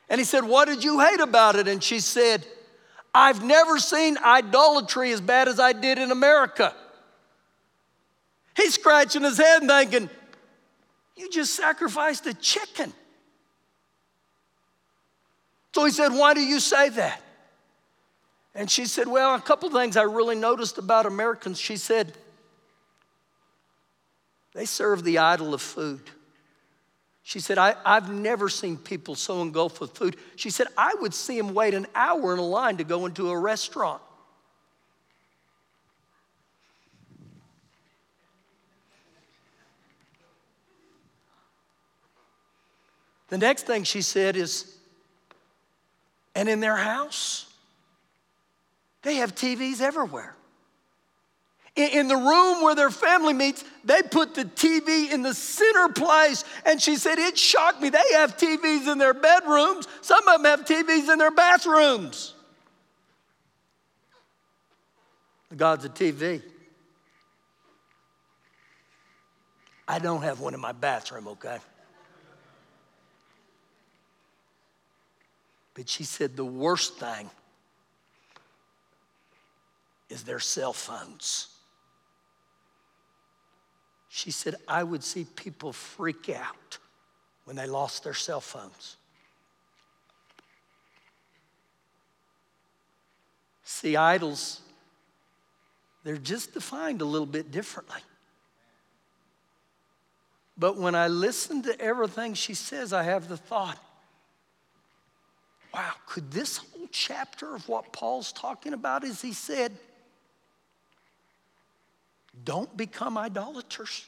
And 0.08 0.20
he 0.20 0.24
said, 0.24 0.44
What 0.44 0.68
did 0.68 0.84
you 0.84 1.00
hate 1.00 1.20
about 1.20 1.56
it? 1.56 1.68
And 1.68 1.82
she 1.82 2.00
said, 2.00 2.46
I've 3.14 3.44
never 3.44 3.78
seen 3.78 4.16
idolatry 4.18 5.12
as 5.12 5.20
bad 5.20 5.48
as 5.48 5.60
I 5.60 5.72
did 5.72 5.98
in 5.98 6.10
America. 6.10 6.74
He's 8.56 8.74
scratching 8.74 9.22
his 9.22 9.38
head 9.38 9.62
thinking, 9.66 10.10
You 11.16 11.30
just 11.30 11.54
sacrificed 11.54 12.26
a 12.26 12.34
chicken. 12.34 12.92
So 15.74 15.84
he 15.84 15.90
said, 15.90 16.08
Why 16.08 16.34
do 16.34 16.40
you 16.40 16.60
say 16.60 16.90
that? 16.90 17.22
And 18.54 18.70
she 18.70 18.84
said, 18.84 19.08
Well, 19.08 19.34
a 19.34 19.40
couple 19.40 19.70
things 19.70 19.96
I 19.96 20.02
really 20.02 20.36
noticed 20.36 20.78
about 20.78 21.06
Americans. 21.06 21.58
She 21.58 21.76
said, 21.76 22.12
They 24.54 24.66
serve 24.66 25.04
the 25.04 25.18
idol 25.18 25.54
of 25.54 25.62
food. 25.62 26.02
She 27.24 27.40
said, 27.40 27.56
I, 27.56 27.76
have 27.84 28.12
never 28.12 28.48
seen 28.48 28.76
people 28.76 29.14
so 29.14 29.42
engulfed 29.42 29.80
with 29.80 29.92
food. 29.92 30.16
She 30.36 30.50
said, 30.50 30.66
I 30.76 30.94
would 31.00 31.14
see 31.14 31.38
them 31.38 31.54
wait 31.54 31.72
an 31.72 31.86
hour 31.94 32.32
in 32.32 32.40
a 32.40 32.44
line 32.44 32.78
to 32.78 32.84
go 32.84 33.06
into 33.06 33.30
a 33.30 33.38
restaurant. 33.38 34.02
The 43.28 43.38
next 43.38 43.66
thing 43.66 43.84
she 43.84 44.02
said 44.02 44.36
is, 44.36 44.76
and 46.34 46.48
in 46.48 46.60
their 46.60 46.76
house, 46.76 47.46
they 49.02 49.16
have 49.16 49.34
TVs 49.34 49.80
everywhere. 49.80 50.34
In 51.74 52.06
the 52.06 52.16
room 52.16 52.62
where 52.62 52.74
their 52.74 52.90
family 52.90 53.32
meets, 53.32 53.64
they 53.82 54.02
put 54.02 54.34
the 54.34 54.44
TV 54.44 55.10
in 55.10 55.22
the 55.22 55.32
center 55.32 55.88
place. 55.88 56.44
And 56.66 56.80
she 56.80 56.96
said, 56.96 57.18
It 57.18 57.38
shocked 57.38 57.80
me. 57.80 57.88
They 57.88 58.02
have 58.12 58.36
TVs 58.36 58.92
in 58.92 58.98
their 58.98 59.14
bedrooms, 59.14 59.88
some 60.02 60.26
of 60.28 60.42
them 60.42 60.44
have 60.44 60.66
TVs 60.66 61.10
in 61.10 61.18
their 61.18 61.30
bathrooms. 61.30 62.34
The 65.48 65.56
God's 65.56 65.84
a 65.86 65.88
TV. 65.88 66.42
I 69.88 69.98
don't 69.98 70.22
have 70.22 70.40
one 70.40 70.54
in 70.54 70.60
my 70.60 70.72
bathroom, 70.72 71.28
okay? 71.28 71.58
But 75.74 75.88
she 75.88 76.04
said 76.04 76.36
the 76.36 76.44
worst 76.44 76.98
thing 76.98 77.30
is 80.10 80.24
their 80.24 80.40
cell 80.40 80.72
phones. 80.72 81.48
She 84.08 84.30
said, 84.30 84.56
I 84.68 84.82
would 84.84 85.02
see 85.02 85.24
people 85.24 85.72
freak 85.72 86.28
out 86.28 86.78
when 87.44 87.56
they 87.56 87.66
lost 87.66 88.04
their 88.04 88.14
cell 88.14 88.40
phones. 88.40 88.96
See, 93.64 93.96
idols, 93.96 94.60
they're 96.04 96.18
just 96.18 96.52
defined 96.52 97.00
a 97.00 97.06
little 97.06 97.26
bit 97.26 97.50
differently. 97.50 98.00
But 100.58 100.76
when 100.76 100.94
I 100.94 101.08
listen 101.08 101.62
to 101.62 101.80
everything 101.80 102.34
she 102.34 102.52
says, 102.52 102.92
I 102.92 103.04
have 103.04 103.28
the 103.28 103.38
thought 103.38 103.78
wow, 105.72 105.92
could 106.06 106.30
this 106.30 106.58
whole 106.58 106.88
chapter 106.90 107.54
of 107.54 107.68
what 107.68 107.92
Paul's 107.92 108.32
talking 108.32 108.72
about 108.72 109.04
is 109.04 109.22
he 109.22 109.32
said, 109.32 109.72
don't 112.44 112.74
become 112.76 113.16
idolaters. 113.16 114.06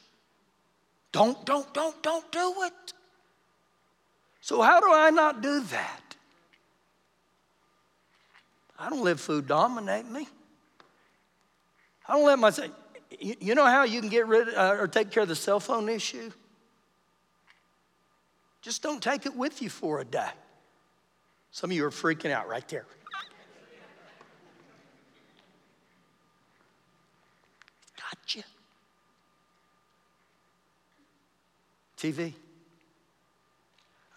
Don't, 1.11 1.45
don't, 1.45 1.73
don't, 1.73 2.01
don't 2.03 2.31
do 2.31 2.53
it. 2.63 2.93
So, 4.41 4.61
how 4.61 4.79
do 4.79 4.91
I 4.91 5.09
not 5.09 5.41
do 5.41 5.61
that? 5.61 6.15
I 8.77 8.89
don't 8.89 9.03
let 9.03 9.19
food 9.19 9.47
dominate 9.47 10.09
me. 10.09 10.27
I 12.07 12.13
don't 12.13 12.25
let 12.25 12.37
myself. 12.37 12.71
You 13.19 13.55
know 13.55 13.65
how 13.65 13.83
you 13.83 14.01
can 14.01 14.09
get 14.09 14.27
rid 14.27 14.49
of, 14.49 14.53
uh, 14.53 14.81
or 14.81 14.87
take 14.87 15.09
care 15.09 15.23
of 15.23 15.29
the 15.29 15.35
cell 15.35 15.59
phone 15.59 15.87
issue? 15.87 16.31
Just 18.61 18.83
don't 18.83 19.01
take 19.01 19.25
it 19.25 19.35
with 19.35 19.61
you 19.61 19.69
for 19.69 20.01
a 20.01 20.05
day. 20.05 20.29
Some 21.55 21.71
of 21.71 21.77
you 21.77 21.85
are 21.85 21.89
freaking 21.89 22.31
out 22.31 22.49
right 22.49 22.67
there. 22.67 22.83
Gotcha. 27.95 28.43
TV. 31.97 32.33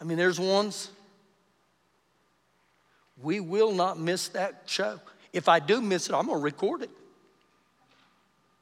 I 0.00 0.04
mean, 0.04 0.18
there's 0.18 0.40
ones. 0.40 0.90
We 3.22 3.38
will 3.38 3.70
not 3.70 4.00
miss 4.00 4.26
that 4.30 4.62
show. 4.66 4.98
If 5.32 5.48
I 5.48 5.60
do 5.60 5.80
miss 5.80 6.08
it, 6.08 6.14
I'm 6.16 6.26
going 6.26 6.38
to 6.38 6.42
record 6.42 6.82
it. 6.82 6.90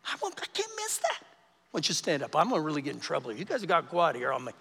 I, 0.04 0.16
won't, 0.20 0.38
I 0.38 0.44
can't 0.52 0.70
miss 0.76 0.98
that. 0.98 1.20
Why 1.70 1.78
don't 1.78 1.88
you 1.88 1.94
stand 1.94 2.22
up? 2.22 2.36
I'm 2.36 2.50
going 2.50 2.60
to 2.60 2.66
really 2.66 2.82
get 2.82 2.92
in 2.92 3.00
trouble. 3.00 3.32
You 3.32 3.46
guys 3.46 3.64
got 3.64 3.88
quiet 3.88 4.16
here 4.16 4.34
on 4.34 4.44
me. 4.44 4.52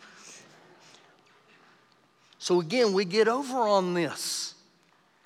So 2.45 2.61
again, 2.61 2.93
we 2.93 3.05
get 3.05 3.27
over 3.27 3.57
on 3.57 3.95
this. 3.95 4.53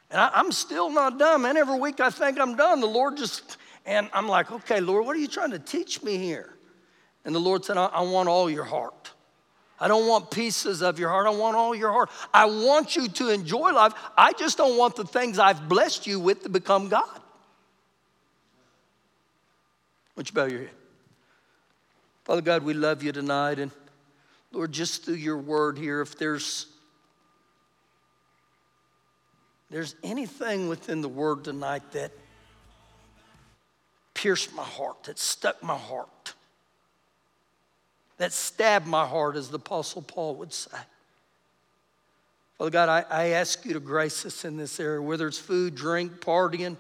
And 0.10 0.22
I, 0.22 0.40
am 0.40 0.54
still 0.54 0.90
not 0.90 1.20
done, 1.20 1.42
man. 1.42 1.58
Every 1.58 1.78
week 1.78 2.00
I 2.00 2.12
think 2.12 2.40
I'm 2.40 2.56
done. 2.56 2.80
The 2.80 2.88
Lord 2.88 3.18
just, 3.18 3.58
and 3.86 4.10
I'm 4.14 4.30
like, 4.30 4.50
okay, 4.54 4.80
Lord, 4.80 5.06
what 5.06 5.18
are 5.18 5.20
you 5.20 5.28
trying 5.28 5.52
to 5.52 5.60
teach 5.60 6.02
me 6.02 6.18
here? 6.18 6.54
And 7.26 7.36
the 7.36 7.40
Lord 7.40 7.66
said, 7.66 7.76
I, 7.76 7.88
I 7.88 8.02
want 8.04 8.30
all 8.30 8.50
your 8.50 8.64
heart. 8.64 9.12
I 9.82 9.90
don't 9.90 10.08
want 10.08 10.32
pieces 10.32 10.82
of 10.82 10.98
your 10.98 11.10
heart. 11.10 11.28
I 11.28 11.32
want 11.32 11.58
all 11.58 11.76
your 11.76 11.92
heart. 11.92 12.10
I 12.34 12.46
want 12.46 12.96
you 12.96 13.10
to 13.10 13.30
enjoy 13.32 13.74
life. 13.74 13.92
I 14.18 14.32
just 14.32 14.58
don't 14.58 14.78
want 14.78 14.96
the 14.96 15.04
things 15.04 15.40
I've 15.40 15.68
blessed 15.68 16.08
you 16.08 16.22
with 16.22 16.44
to 16.44 16.50
become 16.50 16.88
God. 16.88 17.04
Why 20.14 20.24
don't 20.24 20.30
you 20.30 20.34
bow 20.34 20.46
your 20.46 20.60
head? 20.60 20.70
Father 22.24 22.42
God, 22.42 22.64
we 22.64 22.74
love 22.74 23.04
you 23.04 23.12
tonight. 23.12 23.60
And 23.60 23.72
Lord, 24.54 24.72
just 24.72 25.04
through 25.04 25.16
your 25.16 25.38
word 25.38 25.78
here, 25.78 26.00
if 26.00 26.18
there's 26.18 26.68
there's 29.70 29.96
anything 30.04 30.68
within 30.68 31.02
the 31.02 31.10
word 31.10 31.44
tonight 31.44 31.92
that 31.92 32.12
pierced 34.14 34.54
my 34.54 34.64
heart, 34.64 35.04
that 35.04 35.20
stuck 35.20 35.62
my 35.64 35.78
heart, 35.78 36.34
that 38.18 38.34
stabbed 38.34 38.88
my 38.88 39.06
heart, 39.06 39.36
as 39.36 39.50
the 39.50 39.58
Apostle 39.58 40.02
Paul 40.02 40.36
would 40.36 40.52
say. 40.52 40.78
Father 42.58 42.72
God, 42.72 42.90
I, 42.90 43.06
I 43.10 43.28
ask 43.30 43.64
you 43.66 43.74
to 43.74 43.80
grace 43.80 44.26
us 44.26 44.44
in 44.44 44.58
this 44.58 44.80
area, 44.80 45.02
whether 45.02 45.28
it's 45.28 45.38
food, 45.38 45.76
drink, 45.76 46.20
partying, 46.20 46.76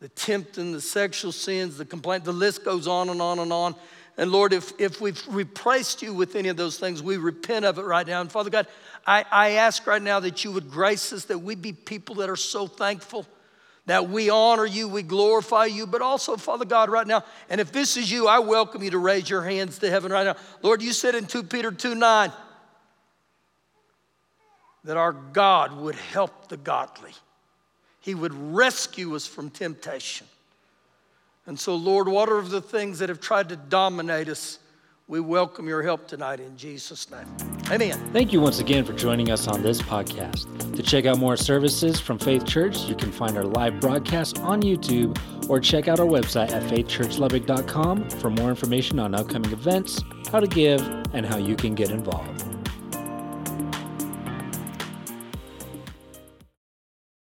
the 0.00 0.08
tempting, 0.10 0.72
the 0.72 0.80
sexual 0.82 1.32
sins, 1.32 1.78
the 1.78 1.86
complaint, 1.86 2.24
the 2.24 2.32
list 2.32 2.62
goes 2.64 2.86
on 2.86 3.08
and 3.08 3.22
on 3.22 3.38
and 3.38 3.50
on. 3.50 3.74
And 4.16 4.30
Lord, 4.30 4.52
if, 4.52 4.72
if 4.78 5.00
we've 5.00 5.20
replaced 5.28 6.00
you 6.00 6.14
with 6.14 6.36
any 6.36 6.48
of 6.48 6.56
those 6.56 6.78
things, 6.78 7.02
we 7.02 7.16
repent 7.16 7.64
of 7.64 7.78
it 7.78 7.82
right 7.82 8.06
now. 8.06 8.20
And 8.20 8.30
Father 8.30 8.50
God, 8.50 8.68
I, 9.06 9.24
I 9.30 9.50
ask 9.52 9.86
right 9.86 10.02
now 10.02 10.20
that 10.20 10.44
you 10.44 10.52
would 10.52 10.70
grace 10.70 11.12
us, 11.12 11.24
that 11.26 11.38
we 11.38 11.56
be 11.56 11.72
people 11.72 12.16
that 12.16 12.30
are 12.30 12.36
so 12.36 12.68
thankful, 12.68 13.26
that 13.86 14.08
we 14.08 14.30
honor 14.30 14.66
you, 14.66 14.88
we 14.88 15.02
glorify 15.02 15.64
you, 15.66 15.86
but 15.86 16.00
also, 16.00 16.36
Father 16.36 16.64
God, 16.64 16.90
right 16.90 17.06
now, 17.06 17.24
and 17.50 17.60
if 17.60 17.72
this 17.72 17.96
is 17.96 18.10
you, 18.10 18.28
I 18.28 18.38
welcome 18.38 18.84
you 18.84 18.90
to 18.92 18.98
raise 18.98 19.28
your 19.28 19.42
hands 19.42 19.78
to 19.80 19.90
heaven 19.90 20.12
right 20.12 20.24
now. 20.24 20.36
Lord, 20.62 20.80
you 20.80 20.92
said 20.92 21.16
in 21.16 21.26
2 21.26 21.42
Peter 21.44 21.72
2 21.72 21.96
9 21.96 22.32
that 24.84 24.96
our 24.96 25.12
God 25.12 25.76
would 25.76 25.96
help 25.96 26.48
the 26.48 26.56
godly, 26.56 27.12
He 28.00 28.14
would 28.14 28.32
rescue 28.54 29.16
us 29.16 29.26
from 29.26 29.50
temptation. 29.50 30.28
And 31.46 31.58
so, 31.58 31.74
Lord, 31.76 32.08
what 32.08 32.30
are 32.30 32.42
the 32.42 32.60
things 32.60 32.98
that 33.00 33.08
have 33.08 33.20
tried 33.20 33.50
to 33.50 33.56
dominate 33.56 34.28
us? 34.28 34.58
We 35.06 35.20
welcome 35.20 35.68
your 35.68 35.82
help 35.82 36.08
tonight 36.08 36.40
in 36.40 36.56
Jesus' 36.56 37.10
name. 37.10 37.26
Amen. 37.70 37.98
Thank 38.14 38.32
you 38.32 38.40
once 38.40 38.58
again 38.58 38.86
for 38.86 38.94
joining 38.94 39.30
us 39.30 39.46
on 39.46 39.62
this 39.62 39.82
podcast. 39.82 40.74
To 40.74 40.82
check 40.82 41.04
out 41.04 41.18
more 41.18 41.36
services 41.36 42.00
from 42.00 42.18
Faith 42.18 42.46
Church, 42.46 42.80
you 42.84 42.94
can 42.94 43.12
find 43.12 43.36
our 43.36 43.44
live 43.44 43.80
broadcast 43.80 44.38
on 44.40 44.62
YouTube 44.62 45.18
or 45.50 45.60
check 45.60 45.88
out 45.88 46.00
our 46.00 46.06
website 46.06 46.52
at 46.52 46.62
faithchurchlubbock.com 46.62 48.08
for 48.10 48.30
more 48.30 48.48
information 48.48 48.98
on 48.98 49.14
upcoming 49.14 49.52
events, 49.52 50.02
how 50.32 50.40
to 50.40 50.46
give, 50.46 50.80
and 51.12 51.26
how 51.26 51.36
you 51.36 51.54
can 51.54 51.74
get 51.74 51.90
involved. 51.90 52.53